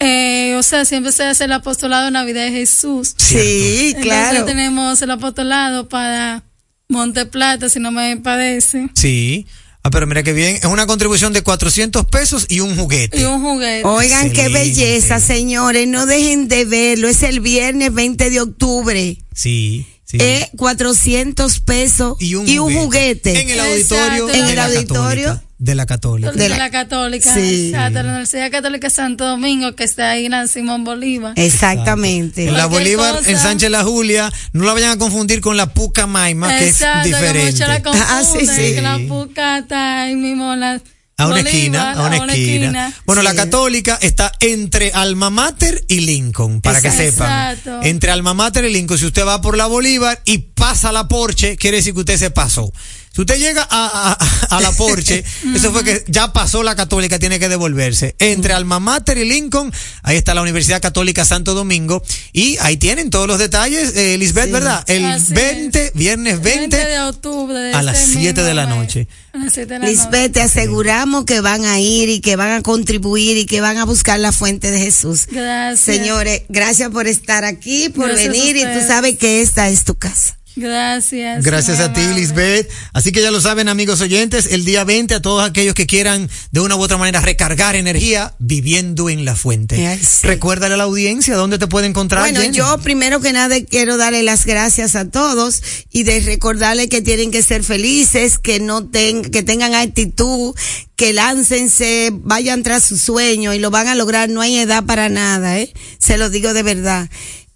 [0.00, 3.14] Eh, o sea, siempre se hace el apostolado de Navidad de Jesús.
[3.16, 4.44] Sí, Entonces claro.
[4.44, 6.42] tenemos el apostolado para
[6.88, 8.88] Monte Plata, si no me parece.
[8.94, 9.46] Sí.
[9.82, 10.56] Ah, pero mira qué bien.
[10.56, 13.20] Es una contribución de 400 pesos y un juguete.
[13.20, 13.86] Y un juguete.
[13.86, 15.86] Oigan, qué belleza, señores.
[15.86, 17.08] No dejen de verlo.
[17.08, 19.16] Es el viernes 20 de octubre.
[19.34, 19.86] Sí.
[20.04, 20.18] sí.
[20.20, 23.40] Eh, 400 pesos y un, juguete.
[23.40, 24.28] En el auditorio.
[24.28, 24.34] Exacto.
[24.34, 25.26] En el auditorio.
[25.28, 26.30] Católica, de la Católica.
[26.32, 27.70] de, la, Católica, Sí.
[27.70, 31.32] exacto, la Universidad Católica Santo Domingo, que está ahí en la Simón Bolívar.
[31.36, 32.46] Exactamente.
[32.48, 33.30] En la Bolívar, cosa.
[33.30, 36.70] en Sánchez La Julia, no la vayan a confundir con la Puca Maima, que es
[36.80, 37.52] Exacto, que diferente.
[37.52, 38.74] muchos la confunden, Ah, sí, sí.
[38.74, 40.80] que la puca está ahí mismo en la
[41.20, 42.92] A una Bolívar, esquina, a una esquina.
[43.04, 47.56] Bueno, la católica está entre Alma Mater y Lincoln, para que sepan.
[47.56, 47.80] Exacto.
[47.82, 51.56] Entre Alma Mater y Lincoln, si usted va por la Bolívar y pasa la Porsche,
[51.56, 52.72] quiere decir que usted se pasó.
[53.18, 55.24] Si usted llega a, a, a la Porsche,
[55.56, 58.14] eso fue que ya pasó la católica, tiene que devolverse.
[58.20, 59.72] Entre Alma Mater y Lincoln,
[60.04, 62.00] ahí está la Universidad Católica Santo Domingo,
[62.32, 64.84] y ahí tienen todos los detalles, eh, Lisbeth, ¿verdad?
[64.86, 67.58] El Así 20, viernes 20, de octubre.
[67.58, 69.08] de a las este 7 de la noche.
[69.32, 72.52] A las siete de la Lisbeth, te aseguramos que van a ir y que van
[72.52, 75.26] a contribuir y que van a buscar la fuente de Jesús.
[75.28, 75.80] Gracias.
[75.80, 79.96] Señores, gracias por estar aquí, por Gracias venir y tú sabes que esta es tu
[79.96, 80.37] casa.
[80.58, 81.44] Gracias.
[81.44, 82.68] Gracias a ti, Lisbeth.
[82.92, 86.28] Así que ya lo saben, amigos oyentes, el día 20 a todos aquellos que quieran
[86.50, 89.98] de una u otra manera recargar energía viviendo en la fuente.
[89.98, 90.26] Sí.
[90.26, 92.22] Recuérdale a la audiencia dónde te puede encontrar.
[92.22, 92.56] Bueno, Jenny.
[92.56, 97.30] yo primero que nada quiero darle las gracias a todos y de recordarle que tienen
[97.30, 100.54] que ser felices, que no ten, que tengan actitud,
[100.96, 104.28] que láncense, vayan tras su sueño y lo van a lograr.
[104.28, 105.72] No hay edad para nada, ¿eh?
[105.98, 107.08] Se lo digo de verdad.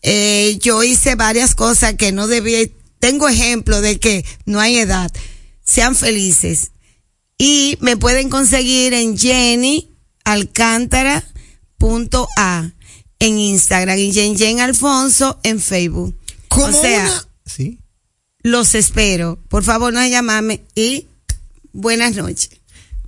[0.02, 2.66] Eh, yo hice varias cosas que no debía.
[3.02, 5.10] Tengo ejemplo de que no hay edad.
[5.64, 6.70] Sean felices.
[7.36, 9.88] Y me pueden conseguir en Jenny
[10.22, 11.24] Alcántara
[11.78, 12.70] punto A
[13.18, 16.16] en Instagram y Jen Jen Alfonso en Facebook.
[16.46, 17.80] Como o sea, una- Sí.
[18.44, 19.40] los espero.
[19.48, 21.08] Por favor, no llamarme y
[21.72, 22.50] buenas noches.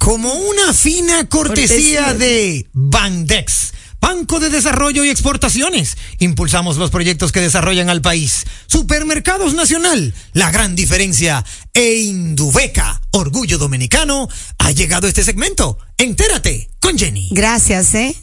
[0.00, 2.14] Como una fina cortesía Cortesía.
[2.14, 3.72] de Bandex.
[4.04, 5.96] Banco de Desarrollo y Exportaciones.
[6.18, 8.44] Impulsamos los proyectos que desarrollan al país.
[8.66, 10.12] Supermercados Nacional.
[10.34, 11.42] La gran diferencia.
[11.72, 13.00] E Indubeca.
[13.12, 14.28] Orgullo Dominicano.
[14.58, 15.78] Ha llegado este segmento.
[15.96, 17.30] Entérate con Jenny.
[17.32, 18.14] Gracias, ¿eh?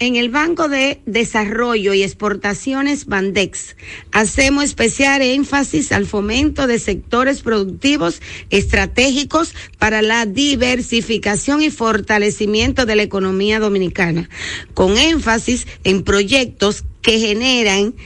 [0.00, 3.74] En el Banco de Desarrollo y Exportaciones Bandex
[4.12, 12.94] hacemos especial énfasis al fomento de sectores productivos estratégicos para la diversificación y fortalecimiento de
[12.94, 14.30] la economía dominicana,
[14.72, 17.96] con énfasis en proyectos que generan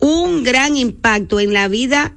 [0.00, 2.14] un gran impacto en la vida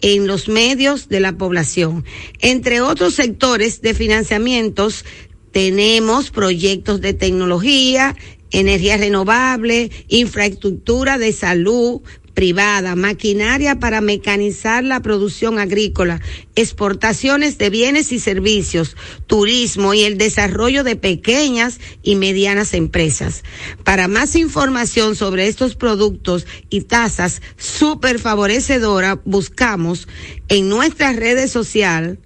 [0.00, 2.04] en los medios de la población.
[2.40, 5.04] Entre otros sectores de financiamientos,
[5.52, 8.16] tenemos proyectos de tecnología,
[8.50, 12.02] energía renovable, infraestructura de salud
[12.34, 16.20] privada, maquinaria para mecanizar la producción agrícola,
[16.56, 18.96] exportaciones de bienes y servicios,
[19.26, 23.42] turismo y el desarrollo de pequeñas y medianas empresas.
[23.84, 30.08] Para más información sobre estos productos y tasas súper favorecedoras, buscamos
[30.48, 32.18] en nuestras redes sociales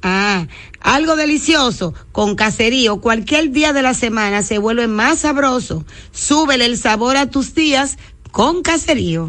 [0.00, 0.46] Ah,
[0.80, 5.84] algo delicioso, con caserío, cualquier día de la semana se vuelve más sabroso.
[6.12, 7.98] Súbele el sabor a tus días
[8.30, 9.28] con caserío.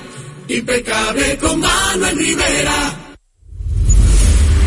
[0.57, 3.00] Impecable con Manuel Rivera.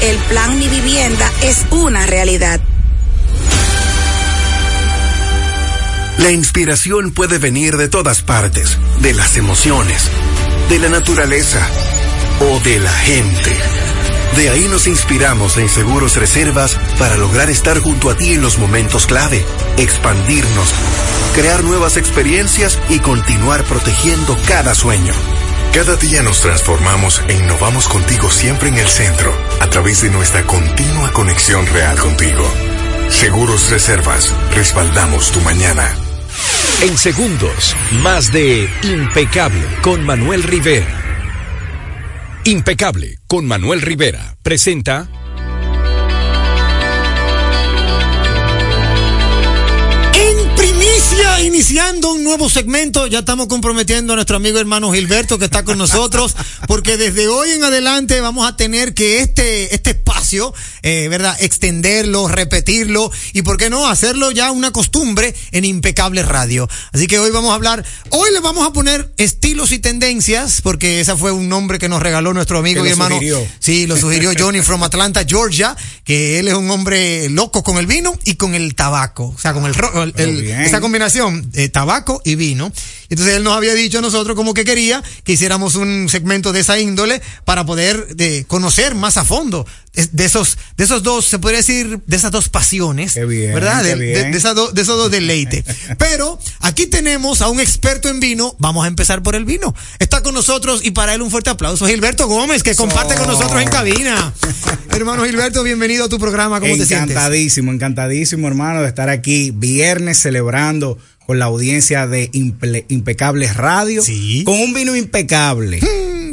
[0.00, 2.60] El plan Mi Vivienda es una realidad.
[6.18, 10.04] La inspiración puede venir de todas partes, de las emociones,
[10.68, 11.66] de la naturaleza
[12.40, 13.56] o de la gente.
[14.36, 18.56] De ahí nos inspiramos en Seguros Reservas para lograr estar junto a ti en los
[18.58, 19.44] momentos clave,
[19.78, 20.74] expandirnos,
[21.34, 25.12] crear nuevas experiencias y continuar protegiendo cada sueño.
[25.72, 30.44] Cada día nos transformamos e innovamos contigo siempre en el centro, a través de nuestra
[30.44, 32.44] continua conexión real contigo.
[33.10, 35.96] Seguros Reservas, respaldamos tu mañana.
[36.82, 40.86] En segundos, más de Impecable con Manuel Rivera.
[42.44, 45.08] Impecable con Manuel Rivera presenta
[50.14, 55.64] En primicia, iniciando nuevo segmento, ya estamos comprometiendo a nuestro amigo hermano Gilberto que está
[55.64, 60.52] con nosotros, porque desde hoy en adelante vamos a tener que este, este espacio,
[60.82, 61.34] eh, ¿verdad?
[61.40, 63.88] Extenderlo, repetirlo y, ¿por qué no?
[63.88, 66.68] Hacerlo ya una costumbre en Impecable Radio.
[66.92, 71.00] Así que hoy vamos a hablar, hoy le vamos a poner estilos y tendencias, porque
[71.00, 73.14] ese fue un nombre que nos regaló nuestro amigo y hermano.
[73.16, 73.46] sugirió.
[73.58, 75.74] Sí, lo sugirió Johnny from Atlanta, Georgia,
[76.04, 79.32] que él es un hombre loco con el vino y con el tabaco.
[79.34, 79.74] O sea, con el,
[80.14, 82.72] el- el- esa combinación, de tabaco y vino.
[83.08, 86.60] Entonces él nos había dicho a nosotros como que quería que hiciéramos un segmento de
[86.60, 89.66] esa índole para poder de, conocer más a fondo
[90.12, 93.14] de esos, de esos dos, se podría decir, de esas dos pasiones.
[93.26, 93.82] bien, ¿Verdad?
[93.82, 94.30] qué De, bien.
[94.30, 95.64] de esas do- de esos dos deleites.
[95.98, 98.54] Pero aquí tenemos a un experto en vino.
[98.58, 99.74] Vamos a empezar por el vino.
[99.98, 101.86] Está con nosotros y para él un fuerte aplauso.
[101.86, 104.32] Gilberto Gómez, que comparte con nosotros en cabina.
[104.90, 106.60] Hermano Gilberto, bienvenido a tu programa.
[106.60, 107.10] ¿Cómo te sientes?
[107.10, 110.98] encantadísimo, encantadísimo, hermano, de estar aquí viernes celebrando
[111.28, 114.02] con la audiencia de Impecables Radio.
[114.46, 115.78] Con un vino impecable.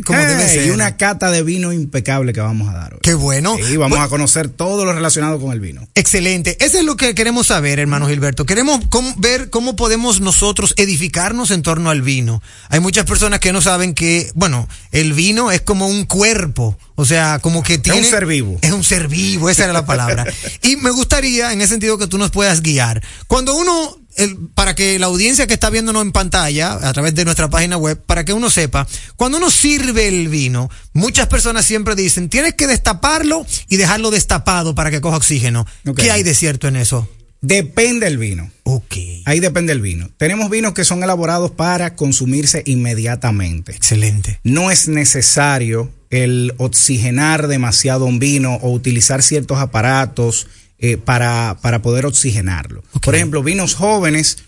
[0.05, 0.67] como debe Eh, ser.
[0.67, 2.99] Y una cata de vino impecable que vamos a dar hoy.
[3.03, 3.57] Qué bueno.
[3.59, 5.85] Y vamos Bu- a conocer todo lo relacionado con el vino.
[5.95, 6.55] Excelente.
[6.63, 8.45] Eso es lo que queremos saber, hermano Gilberto.
[8.45, 12.41] Queremos cómo- ver cómo podemos nosotros edificarnos en torno al vino.
[12.69, 16.77] Hay muchas personas que no saben que, bueno, el vino es como un cuerpo.
[16.95, 17.99] O sea, como que tiene.
[17.99, 18.57] un ser vivo.
[18.61, 20.25] Es un ser vivo, esa era la palabra.
[20.63, 23.03] y me gustaría, en ese sentido, que tú nos puedas guiar.
[23.27, 27.25] Cuando uno, el- para que la audiencia que está viéndonos en pantalla, a través de
[27.25, 31.95] nuestra página web, para que uno sepa, cuando uno sirve el vino, muchas personas siempre
[31.95, 35.65] dicen, tienes que destaparlo y dejarlo destapado para que coja oxígeno.
[35.95, 37.07] ¿Qué hay de cierto en eso?
[37.41, 38.49] Depende el vino.
[38.63, 38.95] Ok.
[39.25, 40.09] Ahí depende el vino.
[40.17, 43.71] Tenemos vinos que son elaborados para consumirse inmediatamente.
[43.73, 44.39] Excelente.
[44.43, 50.47] No es necesario el oxigenar demasiado un vino o utilizar ciertos aparatos
[50.79, 52.83] eh, para, para poder oxigenarlo.
[53.01, 54.39] Por ejemplo, vinos jóvenes,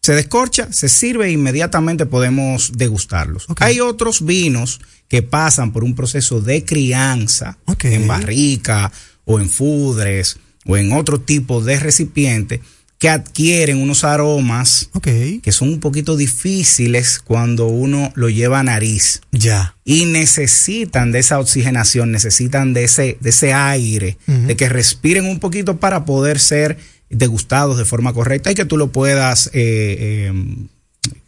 [0.00, 3.46] se descorcha, se sirve e inmediatamente podemos degustarlos.
[3.58, 8.90] Hay otros vinos que pasan por un proceso de crianza en barrica
[9.24, 12.60] o en fudres o en otro tipo de recipiente
[13.02, 19.22] que adquieren unos aromas que son un poquito difíciles cuando uno lo lleva a nariz.
[19.32, 19.74] Ya.
[19.84, 25.40] Y necesitan de esa oxigenación, necesitan de ese, de ese aire, de que respiren un
[25.40, 26.78] poquito para poder ser
[27.10, 30.32] degustados de forma correcta y que tú lo puedas eh, eh,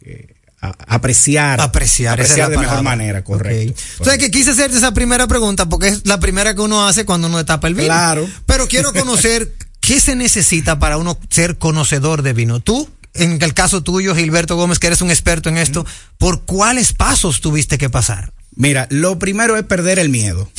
[0.05, 1.59] eh, apreciar.
[1.59, 3.73] Apreciar, la de mejor manera, correcto.
[3.73, 3.97] Ok.
[3.97, 7.27] Entonces que quise hacerte esa primera pregunta porque es la primera que uno hace cuando
[7.27, 7.87] uno destapa el vino.
[7.87, 8.25] Claro.
[8.45, 9.51] Pero quiero conocer
[9.87, 12.59] qué se necesita para uno ser conocedor de vino.
[12.59, 15.85] Tú, en el caso tuyo, Gilberto Gómez, que eres un experto en esto,
[16.17, 18.33] ¿por cuáles pasos tuviste que pasar?
[18.55, 20.49] Mira, lo primero es perder el miedo.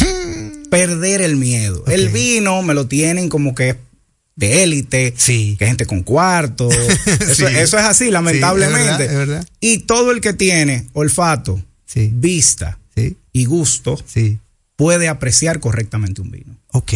[0.71, 1.85] Perder el miedo.
[1.87, 3.77] El vino me lo tienen como que es
[4.35, 6.69] de élite, que gente con cuarto.
[7.07, 7.55] Eso, Sí.
[7.57, 8.91] eso es así, Sí, lamentablemente.
[8.91, 9.49] es verdad, es verdad.
[9.61, 11.63] Y todo el que tiene olfato,
[11.95, 12.79] vista
[13.33, 13.99] y gusto
[14.77, 16.55] puede apreciar correctamente un vino.
[16.73, 16.93] Ok.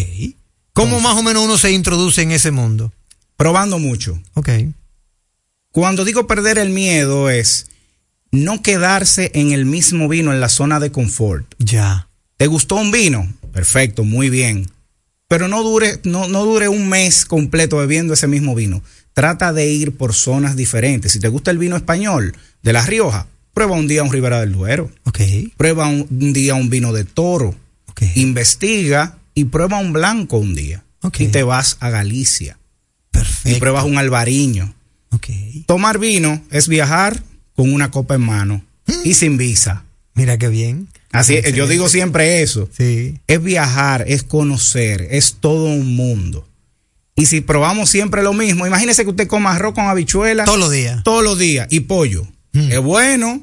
[0.73, 2.93] ¿Cómo más o menos uno se introduce en ese mundo?
[3.37, 4.21] Probando mucho.
[4.35, 4.51] Ok.
[5.73, 7.67] Cuando digo perder el miedo es
[8.33, 11.47] no quedarse en el mismo vino en la zona de confort.
[11.59, 12.09] Ya.
[12.37, 13.33] ¿Te gustó un vino?
[13.53, 14.71] Perfecto, muy bien.
[15.29, 18.83] Pero no dure, no, no dure un mes completo bebiendo ese mismo vino.
[19.13, 21.13] Trata de ir por zonas diferentes.
[21.13, 24.53] Si te gusta el vino español de La Rioja, prueba un día un Ribera del
[24.53, 24.91] Duero.
[25.57, 27.55] Prueba un, un día un vino de toro.
[28.15, 30.85] Investiga y prueba un blanco un día.
[31.19, 32.59] Y te vas a Galicia.
[33.45, 34.75] Y pruebas un albariño.
[35.67, 37.23] Tomar vino es viajar
[37.55, 38.65] con una copa en mano
[39.05, 39.85] y sin visa.
[40.15, 40.89] Mira qué bien.
[41.13, 42.69] Así es, yo digo siempre eso.
[42.79, 46.47] Es viajar, es conocer, es todo un mundo.
[47.17, 50.45] Y si probamos siempre lo mismo, imagínese que usted coma arroz con habichuela.
[50.45, 51.03] Todos los días.
[51.05, 51.67] Todos los días.
[51.71, 52.27] Y pollo.
[52.53, 52.73] Mm.
[52.73, 53.43] Es bueno,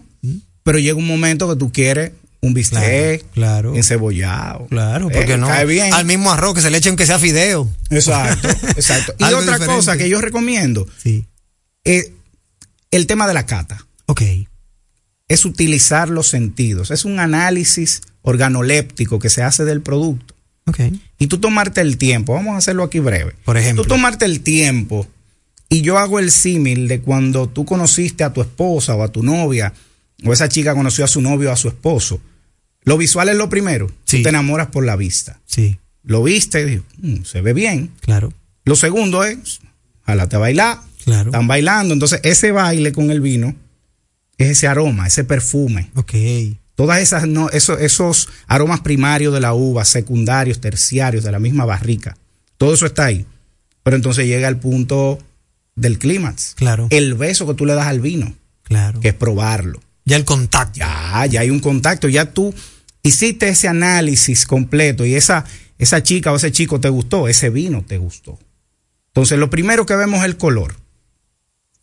[0.63, 2.11] pero llega un momento que tú quieres
[2.41, 3.75] un bistec, claro.
[3.75, 4.67] encebollado.
[4.67, 5.47] Claro, Eh, porque no.
[5.47, 5.93] Cae bien.
[5.93, 7.67] Al mismo arroz que se le eche aunque sea fideo.
[7.89, 9.13] Exacto, exacto.
[9.17, 9.65] Y otra diferente.
[9.67, 10.87] cosa que yo recomiendo,
[11.83, 12.13] eh,
[12.91, 13.85] el tema de la cata.
[14.05, 14.21] Ok.
[15.27, 16.91] Es utilizar los sentidos.
[16.91, 20.35] Es un análisis organoléptico que se hace del producto.
[20.67, 20.79] Ok.
[21.19, 23.33] Y tú tomarte el tiempo, vamos a hacerlo aquí breve.
[23.43, 23.83] Por ejemplo.
[23.83, 25.07] Tú tomarte el tiempo
[25.69, 29.23] y yo hago el símil de cuando tú conociste a tu esposa o a tu
[29.23, 29.73] novia
[30.23, 32.19] o esa chica conoció a su novio o a su esposo,
[32.83, 33.87] lo visual es lo primero.
[34.05, 35.39] Tú te enamoras por la vista.
[35.45, 35.77] Sí.
[36.03, 37.91] Lo viste, "Mm, se ve bien.
[38.01, 38.31] Claro.
[38.63, 39.59] Lo segundo es,
[40.05, 40.79] jálate a bailar.
[41.03, 41.29] Claro.
[41.29, 41.93] Están bailando.
[41.93, 43.55] Entonces, ese baile con el vino
[44.37, 45.89] es ese aroma, ese perfume.
[45.95, 46.13] Ok.
[46.75, 51.65] Todas esas, no, esos, esos aromas primarios de la uva, secundarios, terciarios, de la misma
[51.65, 52.17] barrica.
[52.57, 53.25] Todo eso está ahí.
[53.83, 55.17] Pero entonces llega el punto
[55.75, 56.53] del clímax.
[56.55, 56.87] Claro.
[56.89, 58.33] El beso que tú le das al vino.
[58.63, 58.99] Claro.
[58.99, 59.79] Que es probarlo.
[60.07, 60.79] Ya el contacto.
[60.79, 62.07] Ya, ya hay un contacto.
[62.07, 62.55] Ya tú
[63.03, 65.43] hiciste ese análisis completo y esa,
[65.77, 68.39] esa chica o ese chico te gustó, ese vino te gustó.
[69.09, 70.77] Entonces, lo primero que vemos es el color.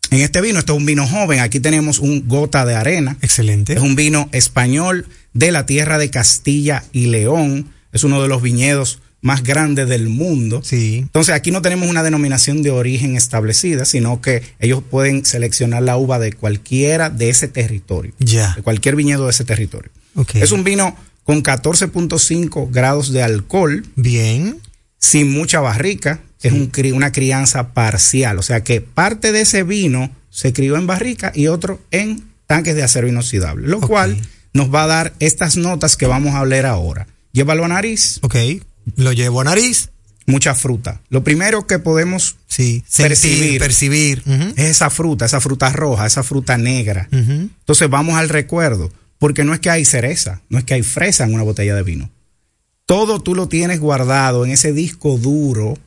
[0.09, 1.39] En este vino, este es un vino joven.
[1.39, 3.15] Aquí tenemos un gota de arena.
[3.21, 3.73] Excelente.
[3.73, 7.73] Es un vino español de la tierra de Castilla y León.
[7.91, 10.61] Es uno de los viñedos más grandes del mundo.
[10.63, 10.97] Sí.
[10.99, 15.97] Entonces aquí no tenemos una denominación de origen establecida, sino que ellos pueden seleccionar la
[15.97, 18.13] uva de cualquiera de ese territorio.
[18.19, 18.53] Ya.
[18.55, 19.89] De cualquier viñedo de ese territorio.
[20.35, 23.83] Es un vino con 14.5 grados de alcohol.
[23.95, 24.59] Bien.
[24.99, 26.21] Sin mucha barrica.
[26.43, 28.37] Es un una crianza parcial.
[28.37, 32.75] O sea que parte de ese vino se crió en barrica y otro en tanques
[32.75, 33.67] de acero inoxidable.
[33.67, 34.21] Lo cual
[34.53, 37.07] nos va a dar estas notas que vamos a hablar ahora.
[37.31, 38.19] Llévalo a nariz.
[38.21, 38.35] Ok.
[38.95, 39.89] Lo llevo a nariz.
[40.27, 41.01] Mucha fruta.
[41.09, 42.83] Lo primero que podemos Sí.
[42.97, 44.23] percibir, Sentir, percibir.
[44.55, 47.07] Es esa fruta, esa fruta roja, esa fruta negra.
[47.11, 51.25] Entonces vamos al recuerdo, porque no es que hay cereza, no es que hay fresa
[51.25, 52.09] en una botella de vino.
[52.87, 55.77] Todo tú lo tienes guardado en ese disco duro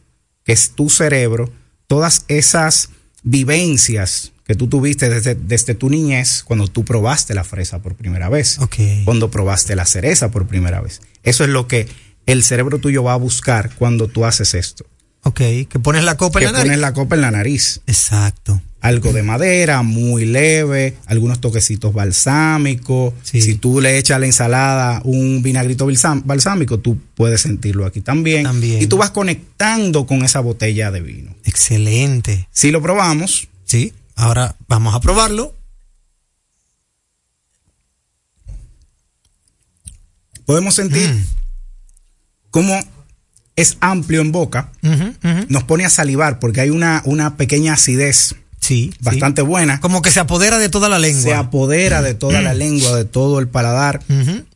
[0.45, 1.53] que es tu cerebro,
[1.87, 2.91] todas esas
[3.23, 8.29] vivencias que tú tuviste desde, desde tu niñez cuando tú probaste la fresa por primera
[8.29, 8.59] vez,
[9.05, 11.01] cuando probaste la cereza por primera vez.
[11.23, 11.87] Eso es lo que
[12.29, 14.87] el cerebro tuyo va a buscar cuando tú haces esto.
[15.23, 15.39] Ok.
[15.69, 16.69] Que pones la copa que en la nariz.
[16.69, 17.81] pones la copa en la nariz.
[17.87, 18.61] Exacto.
[18.81, 23.13] Algo de madera, muy leve, algunos toquecitos balsámicos.
[23.25, 25.89] Si tú le echas a la ensalada un vinagrito
[26.25, 28.45] balsámico, tú puedes sentirlo aquí también.
[28.45, 28.81] También.
[28.81, 31.35] Y tú vas conectando con esa botella de vino.
[31.45, 32.47] Excelente.
[32.53, 33.93] Si lo probamos, Sí.
[34.15, 35.55] Ahora vamos a probarlo.
[40.47, 41.25] podemos sentir Mm.
[42.59, 42.81] Cómo
[43.55, 44.71] es amplio en boca.
[45.49, 48.93] Nos pone a salivar porque hay una, una pequeña acidez Sí.
[49.01, 49.81] bastante buena.
[49.81, 51.23] Como que se apodera de toda la lengua.
[51.23, 54.03] Se apodera de toda la lengua, de todo el paladar.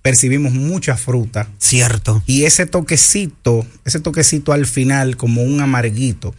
[0.03, 1.46] Percibimos mucha fruta.
[1.59, 2.22] Cierto.
[2.26, 6.34] Y ese toquecito, ese toquecito al final, como un amarguito,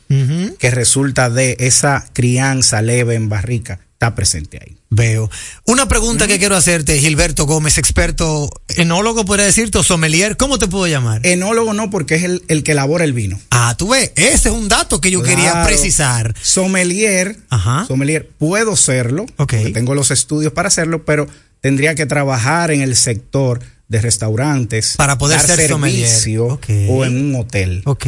[0.59, 4.75] que resulta de esa crianza leve en barrica, está presente ahí.
[4.89, 5.29] Veo.
[5.65, 10.67] Una pregunta que quiero hacerte, Gilberto Gómez, experto enólogo, podría decirte, o sommelier, ¿cómo te
[10.67, 11.25] puedo llamar?
[11.25, 13.39] Enólogo no, porque es el, el que elabora el vino.
[13.49, 16.35] Ah, tú ves, ese es un dato que yo quería precisar.
[16.41, 17.85] Sommelier, Ajá.
[17.87, 21.27] sommelier, puedo serlo, porque tengo los estudios para hacerlo, pero
[21.61, 26.07] tendría que trabajar en el sector de restaurantes Para poder dar ser sommelier.
[26.07, 27.81] servicio o en un hotel.
[27.85, 28.05] Ok.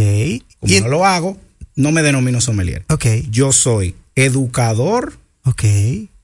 [0.59, 1.37] Como Y- no lo hago,
[1.75, 2.83] no me denomino sommelier.
[2.89, 3.05] Ok.
[3.29, 5.13] Yo soy educador,
[5.45, 5.63] Ok.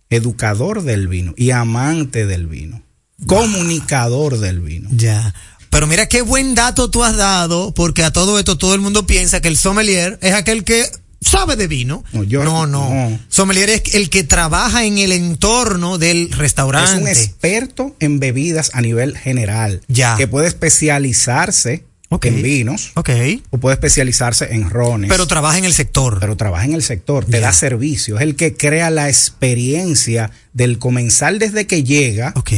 [0.09, 2.82] educador del vino y amante del vino,
[3.28, 4.89] comunicador del vino.
[4.91, 5.34] Ya.
[5.69, 9.07] Pero mira qué buen dato tú has dado, porque a todo esto todo el mundo
[9.07, 10.86] piensa que el sommelier es aquel que
[11.22, 12.03] sabe de vino.
[12.11, 12.89] No, yo- no, no.
[12.93, 13.19] no.
[13.30, 17.11] Sommelier es el que trabaja en el entorno del Es un restaurante.
[17.11, 20.17] experto en bebidas a nivel general, Ya.
[20.17, 21.86] que puede especializarse
[22.24, 23.09] En vinos Ok.
[23.51, 25.09] o puede especializarse en rones.
[25.09, 26.20] Pero trabaja en el sector.
[26.20, 30.78] pero trabaja en el sector, te da servicio, es el que crea la experiencia del
[30.80, 32.51] comensal desde que llega Ok.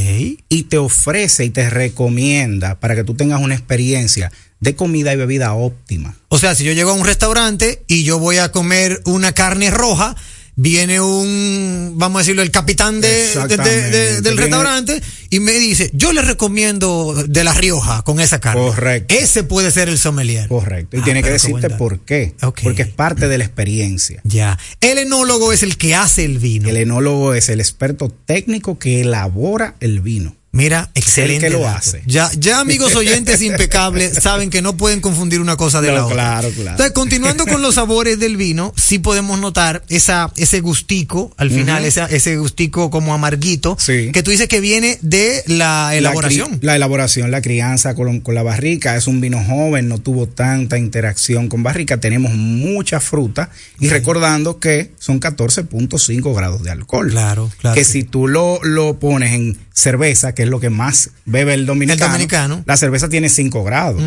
[0.49, 5.17] y te ofrece y te recomienda para que tú tengas una experiencia de comida y
[5.17, 6.15] bebida óptima.
[6.29, 9.69] O sea, si yo llego a un restaurante y yo voy a comer una carne
[9.71, 10.15] roja,
[10.55, 16.13] viene un, vamos a decirlo, el capitán de, del Viene- restaurante y me dice, yo
[16.13, 18.61] le recomiendo de La Rioja con esa carne.
[18.67, 19.15] Correcto.
[19.15, 20.47] Ese puede ser el sommelier.
[20.47, 20.97] Correcto.
[20.97, 22.35] Y Ah, tiene que decirte por qué.
[22.63, 24.21] Porque es parte de la experiencia.
[24.23, 24.59] Ya.
[24.81, 26.69] El enólogo es el que hace el vino.
[26.69, 30.35] El enólogo es el experto técnico que elabora el vino.
[30.55, 31.47] Mira, excelente.
[31.47, 32.03] que lo hace.
[32.05, 36.05] Ya, ya amigos oyentes impecables saben que no pueden confundir una cosa de No, la
[36.05, 36.15] otra.
[36.15, 36.69] claro, claro.
[36.69, 41.85] Entonces, continuando con los sabores del vino, sí podemos notar esa, ese gustico al final,
[41.85, 44.11] esa- ese gustico como amarguito, Sí.
[44.13, 46.59] que tú dices que viene de la elaboración.
[46.61, 48.95] La, elaboración, la crianza con, con la barrica.
[48.95, 51.99] Es un vino joven, no tuvo tanta interacción con barrica.
[51.99, 53.49] Tenemos mucha fruta.
[53.79, 57.09] Y recordando que son 14.5 grados de alcohol.
[57.09, 57.73] Claro, claro.
[57.75, 61.65] Que si tú lo, lo pones en cerveza, que es lo que más bebe el
[61.65, 62.63] dominicano, El dominicano.
[62.65, 64.01] la cerveza tiene 5 grados.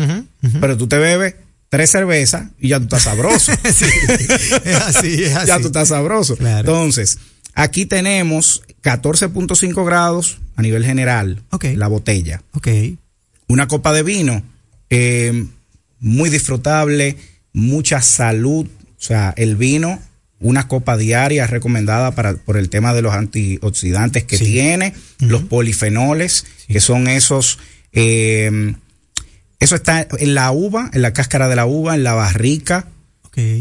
[0.59, 1.35] Pero tú te bebes
[1.69, 3.51] tres cervezas y ya tú estás sabroso.
[3.73, 3.85] Sí,
[4.63, 5.47] es así, es así.
[5.47, 6.37] ya tú estás sabroso.
[6.37, 6.59] Claro.
[6.59, 7.19] Entonces,
[7.53, 11.43] aquí tenemos 14.5 grados a nivel general,
[11.75, 12.41] la botella.
[12.53, 12.67] Ok.
[13.47, 14.43] Una copa de vino,
[14.89, 15.45] eh,
[15.99, 17.17] muy disfrutable,
[17.53, 18.67] mucha salud.
[18.67, 19.99] O sea, el vino,
[20.39, 25.43] una copa diaria es recomendada para, por el tema de los antioxidantes que tiene, los
[25.43, 27.59] polifenoles, que son esos.
[27.91, 28.73] eh,
[29.59, 32.87] eso está en la uva, en la cáscara de la uva, en la barrica.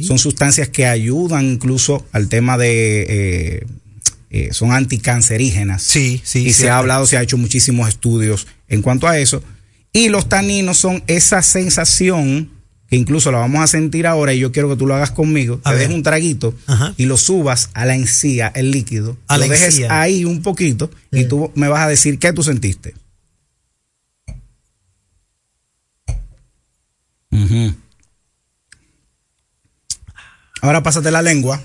[0.02, 3.06] Son sustancias que ayudan incluso al tema de.
[3.08, 3.66] eh,
[4.30, 5.82] eh, son anticancerígenas.
[5.82, 6.46] Sí, sí.
[6.46, 9.42] Y se ha hablado, se ha hecho muchísimos estudios en cuanto a eso.
[9.92, 12.50] Y los taninos son esa sensación
[12.88, 15.60] que incluso la vamos a sentir ahora y yo quiero que tú lo hagas conmigo.
[15.64, 15.88] A te ver.
[15.88, 16.54] des un traguito
[16.96, 19.16] y lo subas a la encía, el líquido.
[19.26, 20.00] A lo la dejes encía.
[20.00, 22.94] ahí un poquito y tú me vas a decir qué tú sentiste.
[27.30, 27.74] Ujú.
[30.62, 31.60] Ahora pásate la lengua.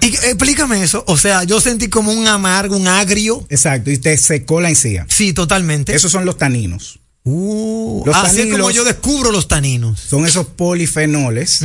[0.00, 1.04] Y, explícame eso.
[1.06, 3.46] O sea, yo sentí como un amargo, un agrio.
[3.48, 5.06] Exacto, y te secó la encía.
[5.08, 5.94] Sí, totalmente.
[5.94, 6.98] Esos son los taninos.
[7.24, 10.00] Uh, Los así es como taninos yo descubro los taninos.
[10.00, 11.60] Son esos polifenoles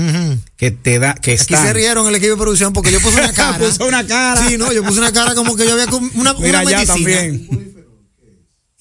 [0.55, 1.65] que te da, que Aquí están.
[1.65, 3.57] se rieron el equipo de producción porque yo puse una cara.
[3.57, 4.47] Puso una cara.
[4.47, 7.47] Sí, no, yo puse una cara como que yo había una, Mira, una ya también.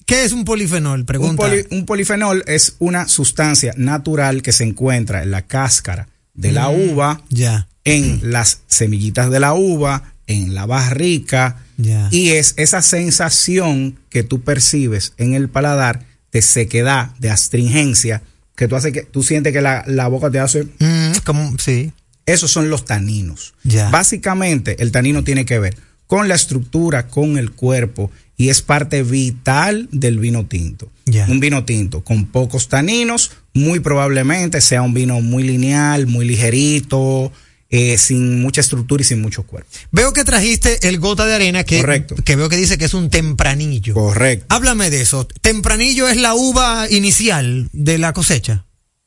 [0.05, 1.01] ¿Qué es un polifenol?
[1.01, 1.43] Un, Pregunta.
[1.43, 6.69] poli- un polifenol es una sustancia natural que se encuentra en la cáscara de la
[6.69, 7.67] Mm, uva, Ya.
[7.83, 12.07] en las semillitas de la uva, en la barrica, Ya.
[12.11, 16.05] y es esa sensación que tú percibes en el paladar
[16.37, 18.21] de sequedad, de astringencia,
[18.55, 20.65] que tú hace que tú sientes que la, la boca te hace.
[20.79, 21.91] Mm, como, sí.
[22.27, 23.55] Esos son los taninos.
[23.63, 23.89] Ya.
[23.89, 25.75] Básicamente, el tanino tiene que ver
[26.05, 30.91] con la estructura, con el cuerpo, y es parte vital del vino tinto.
[31.05, 31.25] Ya.
[31.27, 37.31] Un vino tinto con pocos taninos, muy probablemente sea un vino muy lineal, muy ligerito,
[37.69, 39.69] eh, sin mucha estructura y sin mucho cuerpo.
[39.91, 42.15] Veo que trajiste el gota de arena que, Correcto.
[42.23, 43.93] que veo que dice que es un tempranillo.
[43.93, 44.45] Correcto.
[44.49, 45.27] Háblame de eso.
[45.41, 48.65] Tempranillo es la uva inicial de la cosecha.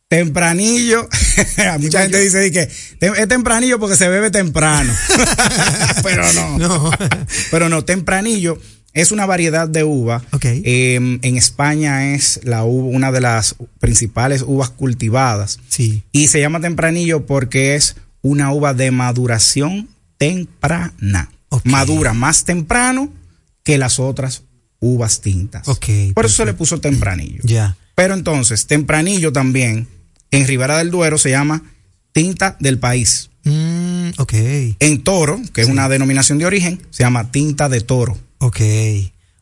[0.08, 1.08] Tempranillo,
[1.78, 4.92] mucha gente dice di que es tempranillo porque se bebe temprano.
[6.02, 6.58] Pero no.
[6.58, 6.90] No.
[7.50, 8.58] Pero no, tempranillo
[8.92, 10.22] es una variedad de uva.
[10.42, 15.60] Eh, en España es la uva, una de las principales uvas cultivadas.
[15.68, 16.02] Sí.
[16.12, 21.30] Y se llama tempranillo porque es una uva de maduración temprana.
[21.64, 23.12] Madura más temprano
[23.64, 24.44] que las otras
[24.78, 25.66] uvas tintas.
[26.14, 27.40] Por eso se le puso tempranillo.
[27.44, 27.76] Ya.
[27.94, 29.88] Pero entonces, tempranillo también,
[30.30, 31.62] en Ribera del Duero se llama
[32.12, 33.30] tinta del país.
[33.44, 34.32] Mm, ok.
[34.78, 38.18] En Toro, que es una denominación de origen, se llama tinta de toro.
[38.38, 38.60] Ok.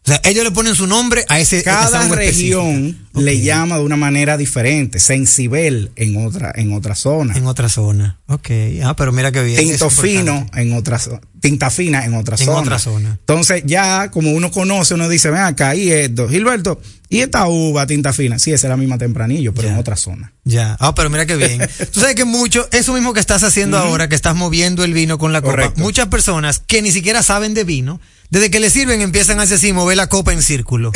[0.08, 3.96] O sea, ellos le ponen su nombre a ese Cada región le llama de una
[3.96, 5.00] manera diferente.
[5.00, 7.36] Sensibel en otra, en otra zona.
[7.36, 8.18] En otra zona.
[8.26, 8.48] Ok.
[8.84, 9.58] Ah, pero mira qué bien.
[9.58, 12.58] Tinto fino en otra zo- tinta fina en otra En zona.
[12.60, 13.10] otra zona.
[13.20, 16.80] Entonces, ya como uno conoce, uno dice, ven acá, y esto, Gilberto,
[17.10, 20.32] y esta uva tinta fina, sí, esa es la misma tempranillo, pero en otra zona.
[20.44, 20.76] Ya.
[20.80, 21.60] Ah, pero mira qué bien.
[21.92, 25.18] Tú sabes que mucho, eso mismo que estás haciendo ahora, que estás moviendo el vino
[25.18, 25.80] con la copa, Correcto.
[25.80, 28.00] muchas personas que ni siquiera saben de vino,
[28.30, 30.92] desde que le sirven empiezan a hacer así, mover la copa en círculo.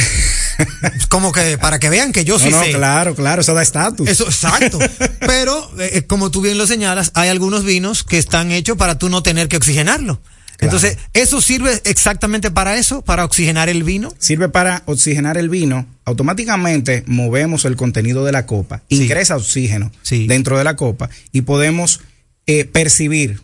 [1.08, 2.72] como que para que vean que yo sí no, no, sé.
[2.72, 4.08] claro, claro, eso da estatus.
[4.08, 4.78] Eso, exacto.
[5.20, 9.08] Pero, eh, como tú bien lo señalas, hay algunos vinos que están hechos para tú
[9.08, 10.20] no tener que oxigenarlo.
[10.60, 13.02] Entonces, ¿eso sirve exactamente para eso?
[13.02, 14.14] ¿Para oxigenar el vino?
[14.18, 15.86] Sirve para oxigenar el vino.
[16.04, 22.00] Automáticamente movemos el contenido de la copa, ingresa oxígeno dentro de la copa y podemos
[22.46, 23.42] eh, percibir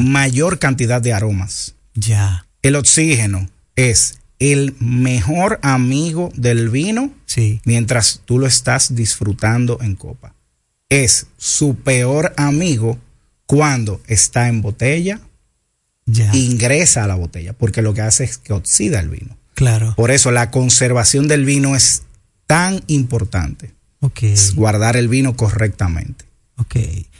[0.00, 1.74] mayor cantidad de aromas.
[1.94, 2.43] Ya.
[2.64, 7.60] El oxígeno es el mejor amigo del vino Sí.
[7.66, 10.34] mientras tú lo estás disfrutando en copa.
[10.88, 12.98] Es su peor amigo
[13.44, 15.20] cuando está en botella,
[16.32, 19.36] ingresa a la botella, porque lo que hace es que oxida el vino.
[19.52, 19.92] Claro.
[19.94, 22.04] Por eso la conservación del vino es
[22.46, 23.74] tan importante.
[24.00, 24.22] Ok.
[24.22, 26.24] Es guardar el vino correctamente.
[26.56, 26.76] Ok.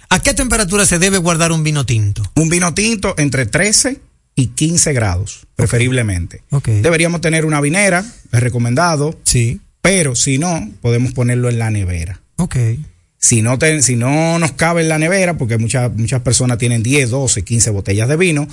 [0.08, 2.22] ¿A qué temperatura se debe guardar un vino tinto?
[2.34, 4.00] Un vino tinto entre 13
[4.36, 6.42] y 15 grados, preferiblemente.
[6.66, 9.18] Deberíamos tener una vinera, es recomendado.
[9.24, 9.60] Sí.
[9.80, 12.20] Pero si no, podemos ponerlo en la nevera.
[12.36, 12.56] Ok.
[13.18, 16.82] Si no, te- si no nos cabe en la nevera, porque muchas, muchas personas tienen
[16.82, 18.46] 10, 12, 15 botellas de vino,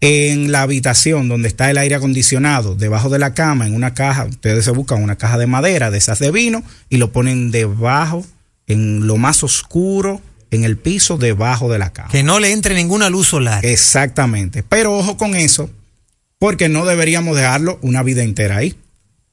[0.00, 4.24] en la habitación donde está el aire acondicionado, debajo de la cama, en una caja,
[4.26, 8.24] ustedes se buscan una caja de madera de esas de vino y lo ponen debajo,
[8.66, 10.20] en lo más oscuro,
[10.50, 12.10] en el piso, debajo de la caja.
[12.10, 13.64] Que no le entre ninguna luz solar.
[13.64, 14.62] Exactamente.
[14.62, 15.70] Pero ojo con eso,
[16.38, 18.76] porque no deberíamos dejarlo una vida entera ahí.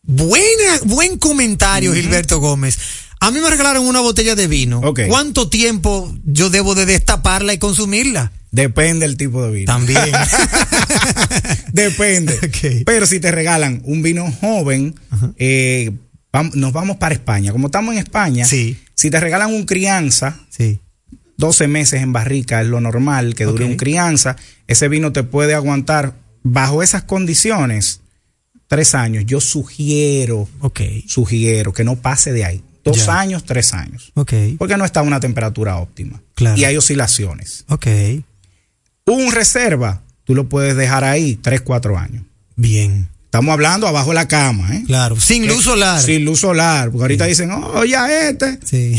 [0.04, 2.78] Buena, buen comentario, Gilberto Gómez.
[3.20, 4.82] A mí me regalaron una botella de vino.
[5.08, 8.32] ¿Cuánto tiempo yo debo de destaparla y consumirla?
[8.52, 9.66] Depende del tipo de vino.
[9.66, 10.00] También.
[11.74, 12.84] Depende.
[12.86, 14.96] Pero si te regalan un vino joven,
[15.38, 15.92] eh,
[16.54, 17.52] nos vamos para España.
[17.52, 20.40] Como estamos en España, si te regalan un crianza,
[21.38, 24.36] 12 meses en barrica es lo normal que dure un crianza,
[24.68, 28.02] ese vino te puede aguantar bajo esas condiciones
[28.68, 29.26] tres años.
[29.26, 30.48] Yo sugiero,
[31.08, 32.64] sugiero que no pase de ahí.
[32.84, 33.20] Dos Ya.
[33.20, 34.12] años, tres años.
[34.58, 36.22] Porque no está a una temperatura óptima.
[36.36, 36.58] Claro.
[36.58, 37.66] Y hay oscilaciones.
[37.68, 37.88] Ok.
[39.08, 42.24] Un reserva, tú lo puedes dejar ahí tres, cuatro años.
[42.56, 43.10] Bien.
[43.36, 44.84] Estamos hablando abajo de la cama, ¿eh?
[44.88, 46.02] Claro, sin luz solar.
[46.02, 46.90] Sin luz solar.
[46.90, 48.60] Porque ahorita dicen, oh, ya este.
[48.64, 48.98] Sí.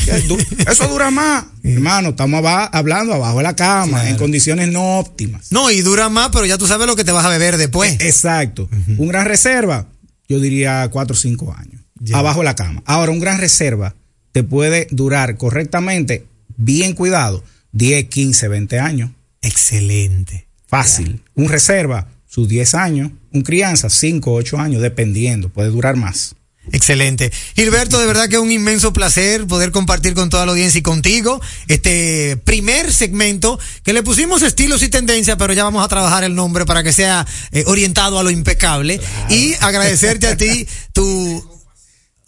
[0.71, 1.47] Eso dura más.
[1.63, 5.51] Hermano, estamos hablando abajo de la cama, en condiciones no óptimas.
[5.53, 7.97] No, y dura más, pero ya tú sabes lo que te vas a beber después.
[8.01, 8.69] Exacto.
[8.99, 9.87] Un gran reserva,
[10.29, 11.81] yo diría cuatro o cinco años.
[12.13, 12.83] Abajo de la cama.
[12.85, 13.95] Ahora, un gran reserva
[14.33, 16.27] te puede durar correctamente,
[16.59, 19.11] bien cuidado, 10, 15, 20 años.
[19.41, 20.47] Excelente.
[20.67, 21.23] Fácil.
[21.35, 23.13] Un reserva, sus 10 años.
[23.33, 25.49] Un crianza, 5, 8 años, dependiendo.
[25.49, 26.37] Puede durar más.
[26.71, 27.33] Excelente.
[27.55, 30.83] Gilberto, de verdad que es un inmenso placer poder compartir con toda la audiencia y
[30.83, 36.25] contigo este primer segmento que le pusimos estilos y tendencias, pero ya vamos a trabajar
[36.25, 39.01] el nombre para que sea eh, orientado a lo impecable.
[39.31, 41.56] Y agradecerte a ti tu...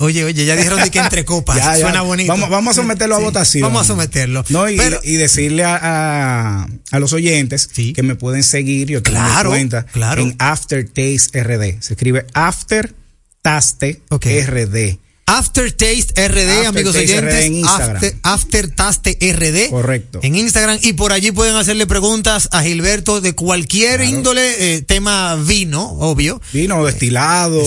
[0.01, 1.57] Oye, oye, ya dijeron de que entre copas.
[1.57, 1.81] Ya, ya.
[1.83, 2.33] Suena bonito.
[2.33, 3.63] Vamos, vamos a someterlo a votación.
[3.63, 4.45] Vamos a someterlo.
[4.49, 9.03] No, y, Pero- y decirle a, a, a los oyentes que me pueden seguir, yo
[9.03, 10.23] tengo Claro, cuenta claro.
[10.23, 11.83] en Aftertaste RD.
[11.83, 12.95] Se escribe After
[13.43, 14.99] Taste RD.
[15.29, 17.35] Aftertaste RD, amigos Aftertaste oyentes.
[17.35, 17.97] RD en Instagram.
[17.97, 19.71] After, Aftertaste RD.
[19.71, 20.21] Correcto.
[20.23, 20.79] En Instagram.
[20.81, 26.41] Y por allí pueden hacerle preguntas a Gilberto de cualquier índole, eh, tema vino, obvio.
[26.55, 27.63] Vino, destilado,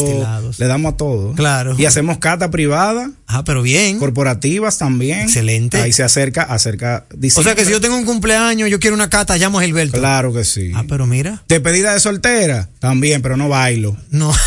[0.57, 1.33] le damos a todo.
[1.33, 1.75] Claro.
[1.77, 3.11] Y hacemos cata privada.
[3.27, 3.99] Ah, pero bien.
[3.99, 5.19] Corporativas también.
[5.21, 5.77] Excelente.
[5.77, 7.05] Ahí se acerca, acerca.
[7.35, 9.99] O sea que si yo tengo un cumpleaños, yo quiero una cata, llamo a Gilberto.
[9.99, 10.71] Claro que sí.
[10.73, 11.43] Ah, pero mira.
[11.47, 13.95] Despedida de soltera, también, pero no bailo.
[14.09, 14.33] No.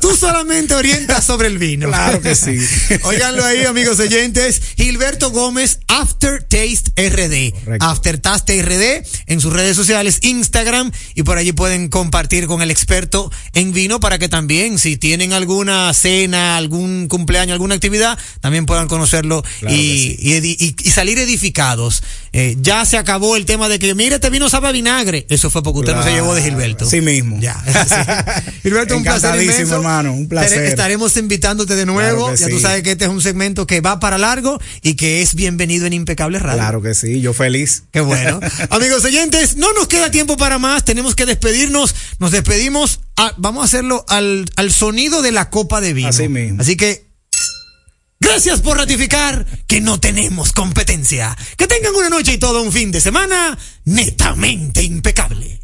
[0.00, 1.86] Tú solamente orientas sobre el vino.
[1.88, 2.58] Claro que sí.
[3.02, 4.60] Óiganlo ahí, amigos oyentes.
[4.76, 7.78] Gilberto Gómez, Aftertaste RD.
[7.80, 13.30] Aftertaste RD en sus redes sociales, Instagram, y por allí pueden compartir con el experto
[13.52, 18.88] en vino para que también, si tienen alguna cena, algún cumpleaños, alguna actividad, también puedan
[18.88, 22.02] conocerlo Claro y, y edi- y- y salir edificados.
[22.32, 25.26] Eh, ya se acabó el tema de que, mire, este vino sabe a vinagre.
[25.28, 26.86] Eso fue porque usted no se llevó de Gilberto.
[26.88, 27.38] Sí mismo.
[27.40, 27.60] Ya.
[27.64, 28.50] sí.
[28.62, 29.74] Gilberto, un placer inmenso.
[29.76, 30.64] hermano, un placer.
[30.64, 32.26] Estaremos invitándote de nuevo.
[32.28, 35.22] Claro ya tú sabes que este es un segmento que va para largo y que
[35.22, 36.58] es bienvenido en Impecable Radio.
[36.58, 37.82] Claro que sí, yo feliz.
[37.90, 38.38] Qué bueno.
[38.70, 40.84] Amigos oyentes, no nos queda tiempo para más.
[40.84, 41.94] Tenemos que despedirnos.
[42.20, 43.00] Nos despedimos.
[43.16, 46.08] a- vamos a hacerlo al, al sonido de la copa de vino.
[46.08, 46.60] Así mismo.
[46.62, 47.09] Así que.
[48.32, 51.36] Gracias por ratificar que no tenemos competencia.
[51.56, 55.60] Que tengan una noche y todo un fin de semana netamente impecable.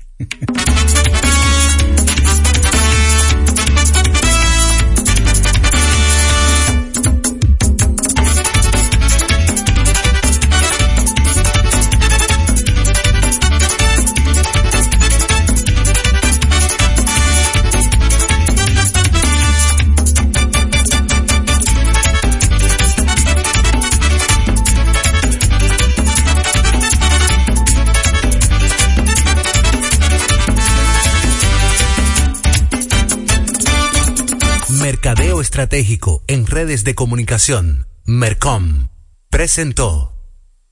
[35.56, 37.86] Estratégico en redes de comunicación.
[38.04, 38.88] Mercom
[39.30, 40.12] presentó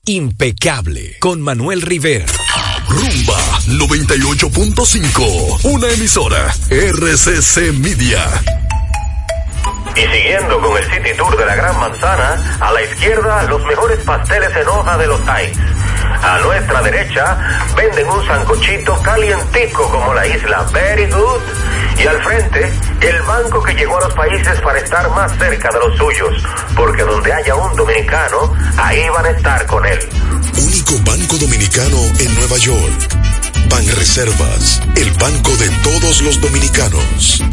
[0.05, 2.27] Impecable con Manuel Rivera.
[2.87, 3.33] Rumba
[3.65, 8.29] 98.5, una emisora RCC Media.
[9.95, 13.99] Y siguiendo con el City Tour de la Gran Manzana, a la izquierda los mejores
[14.01, 15.57] pasteles en hoja de los Times.
[16.21, 17.37] A nuestra derecha
[17.75, 21.41] venden un sancochito calientico como la isla Very Good.
[21.97, 25.79] Y al frente, el banco que llegó a los países para estar más cerca de
[25.79, 26.43] los suyos.
[26.75, 29.99] Porque donde haya un dominicano, ahí van a estar con él.
[30.57, 33.15] Único banco dominicano en Nueva York.
[33.69, 37.43] Ban Reservas, el banco de todos los dominicanos.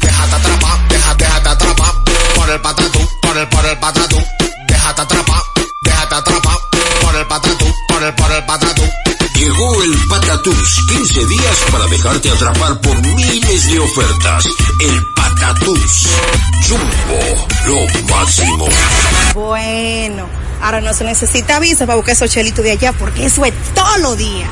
[0.00, 1.92] Déjate atrapar, déjate, déjate atrapar
[2.34, 4.22] por el patatú, por el, por el patatú.
[4.68, 5.42] Déjate atrapar,
[5.82, 6.41] déjate atrapar
[7.22, 8.82] el patatú, por el, por el patatú.
[9.34, 14.44] Llegó el Patatús, 15 días para dejarte atrapar por miles de ofertas.
[14.80, 16.08] El Patatús.
[16.68, 18.68] Jumbo, lo máximo.
[19.34, 20.28] Bueno,
[20.60, 23.98] ahora no se necesita visa para buscar esos chelitos de allá porque eso es todo
[23.98, 24.48] lo día.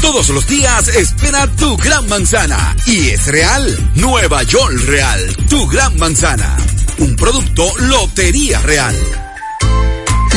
[0.00, 2.76] Todos los días espera tu gran manzana.
[2.86, 3.90] Y es real.
[3.94, 5.36] Nueva York Real.
[5.48, 6.56] Tu gran manzana.
[6.98, 9.19] Un producto Lotería Real.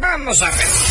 [0.00, 0.86] Vamos a ver.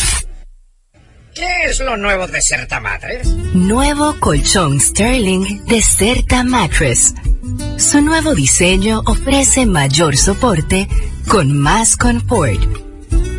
[1.34, 3.28] ¿Qué es lo nuevo de Certa Mattress?
[3.53, 7.13] Nuevo colchón Sterling de Certa Mattress.
[7.78, 10.88] Su nuevo diseño ofrece mayor soporte
[11.28, 12.61] con más confort.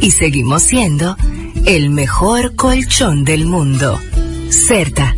[0.03, 1.17] Y seguimos siendo
[1.65, 3.99] el mejor colchón del mundo.
[4.51, 5.17] Certa.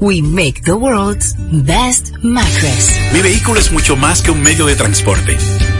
[0.00, 2.90] We make the world's best mattress.
[3.12, 5.36] Mi vehículo es mucho más que un medio de transporte.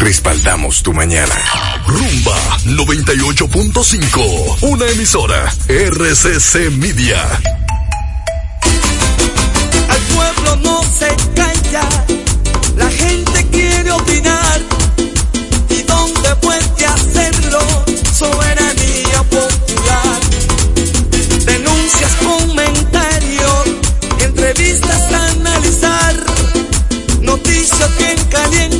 [0.00, 1.34] Respaldamos tu mañana.
[1.86, 4.56] Rumba 98.5.
[4.62, 5.52] Una emisora.
[5.68, 7.22] RCC Media.
[9.88, 11.86] Al pueblo no se calla.
[12.76, 14.60] La gente quiere opinar.
[15.68, 17.60] ¿Y dónde puede hacerlo?
[18.14, 20.20] Soberanía popular.
[21.44, 23.64] Denuncias, comentarios,
[24.18, 26.14] entrevistas a analizar.
[27.20, 28.79] Noticias bien calientes.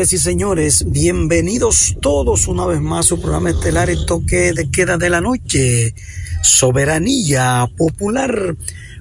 [0.00, 4.70] Señores y señores, bienvenidos todos una vez más a su programa estelar El Toque de
[4.70, 5.94] Queda de la Noche.
[6.42, 8.56] Soberanía Popular.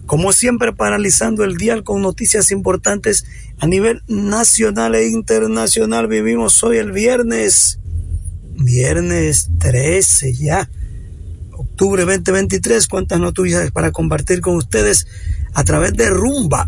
[0.05, 3.23] Como siempre, paralizando el dial con noticias importantes
[3.59, 6.07] a nivel nacional e internacional.
[6.09, 7.79] Vivimos hoy el viernes,
[8.57, 10.69] viernes 13 ya,
[11.53, 12.89] octubre 2023.
[12.89, 15.07] Cuántas noticias para compartir con ustedes
[15.53, 16.65] a través de Rumba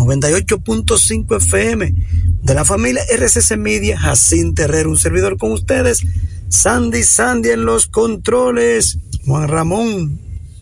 [0.00, 1.94] 98.5 FM
[2.42, 6.00] de la familia RCC Media, Jacín Terrero, un servidor con ustedes,
[6.48, 10.18] Sandy Sandy en los controles, Juan Ramón,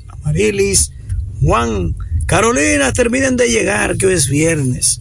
[0.09, 0.93] Amarilis,
[1.41, 1.95] Juan,
[2.27, 5.01] Carolina, terminen de llegar, que hoy es viernes.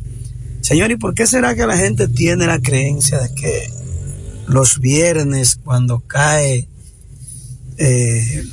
[0.61, 3.69] Señor, ¿y por qué será que la gente tiene la creencia de que
[4.47, 6.67] los viernes, cuando cae
[7.77, 8.43] eh,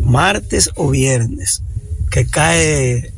[0.00, 1.62] martes o viernes,
[2.10, 3.12] que cae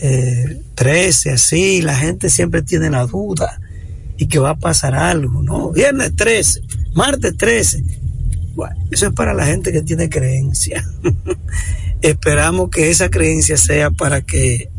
[0.00, 3.60] eh, 13, así, la gente siempre tiene la duda
[4.16, 5.70] y que va a pasar algo, ¿no?
[5.70, 6.62] Viernes 13,
[6.94, 7.84] martes 13.
[8.54, 10.84] Bueno, eso es para la gente que tiene creencia.
[12.02, 14.70] Esperamos que esa creencia sea para que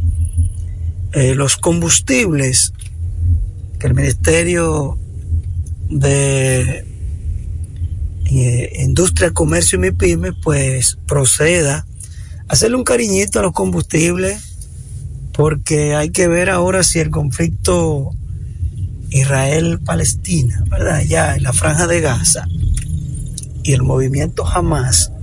[1.14, 2.74] eh, los combustibles
[3.80, 4.98] que el Ministerio
[5.90, 6.86] de
[8.26, 11.86] eh, Industria, Comercio y MIPYME pues proceda
[12.48, 14.49] a hacerle un cariñito a los combustibles
[15.40, 18.12] porque hay que ver ahora si el conflicto
[19.10, 21.02] Israel-Palestina, ¿verdad?
[21.08, 22.46] Ya en la franja de Gaza
[23.64, 25.14] y el movimiento Hamas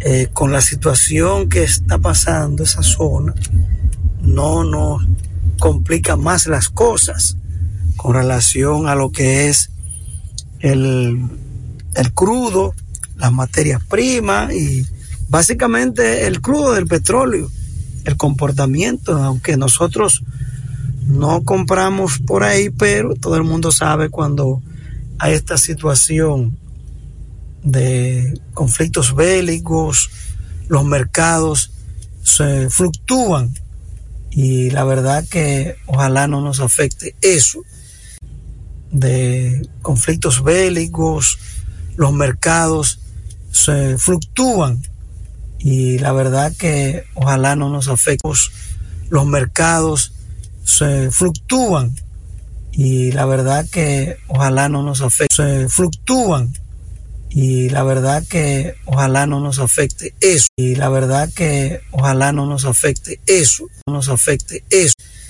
[0.00, 3.32] eh, con la situación que está pasando esa zona,
[4.22, 5.06] no nos
[5.60, 7.36] complica más las cosas
[7.94, 9.70] con relación a lo que es
[10.58, 11.22] el,
[11.94, 12.74] el crudo,
[13.14, 14.84] las materias primas y
[15.28, 17.48] básicamente el crudo del petróleo,
[18.08, 20.22] el comportamiento, aunque nosotros
[21.06, 24.62] no compramos por ahí, pero todo el mundo sabe cuando
[25.18, 26.58] hay esta situación
[27.62, 30.10] de conflictos bélicos,
[30.68, 31.72] los mercados
[32.22, 33.54] se fluctúan
[34.30, 37.60] y la verdad que ojalá no nos afecte eso
[38.90, 41.38] de conflictos bélicos,
[41.96, 43.00] los mercados
[43.50, 44.82] se fluctúan
[45.58, 48.28] y la verdad que ojalá no nos afecte.
[49.10, 50.12] Los mercados
[50.64, 51.94] se fluctúan
[52.72, 55.34] y la verdad que ojalá no nos afecte.
[55.34, 56.52] Se fluctúan
[57.30, 60.48] y la verdad que ojalá no nos afecte eso.
[60.56, 63.66] Y la verdad que ojalá no nos afecte eso.
[63.86, 64.94] No nos afecte eso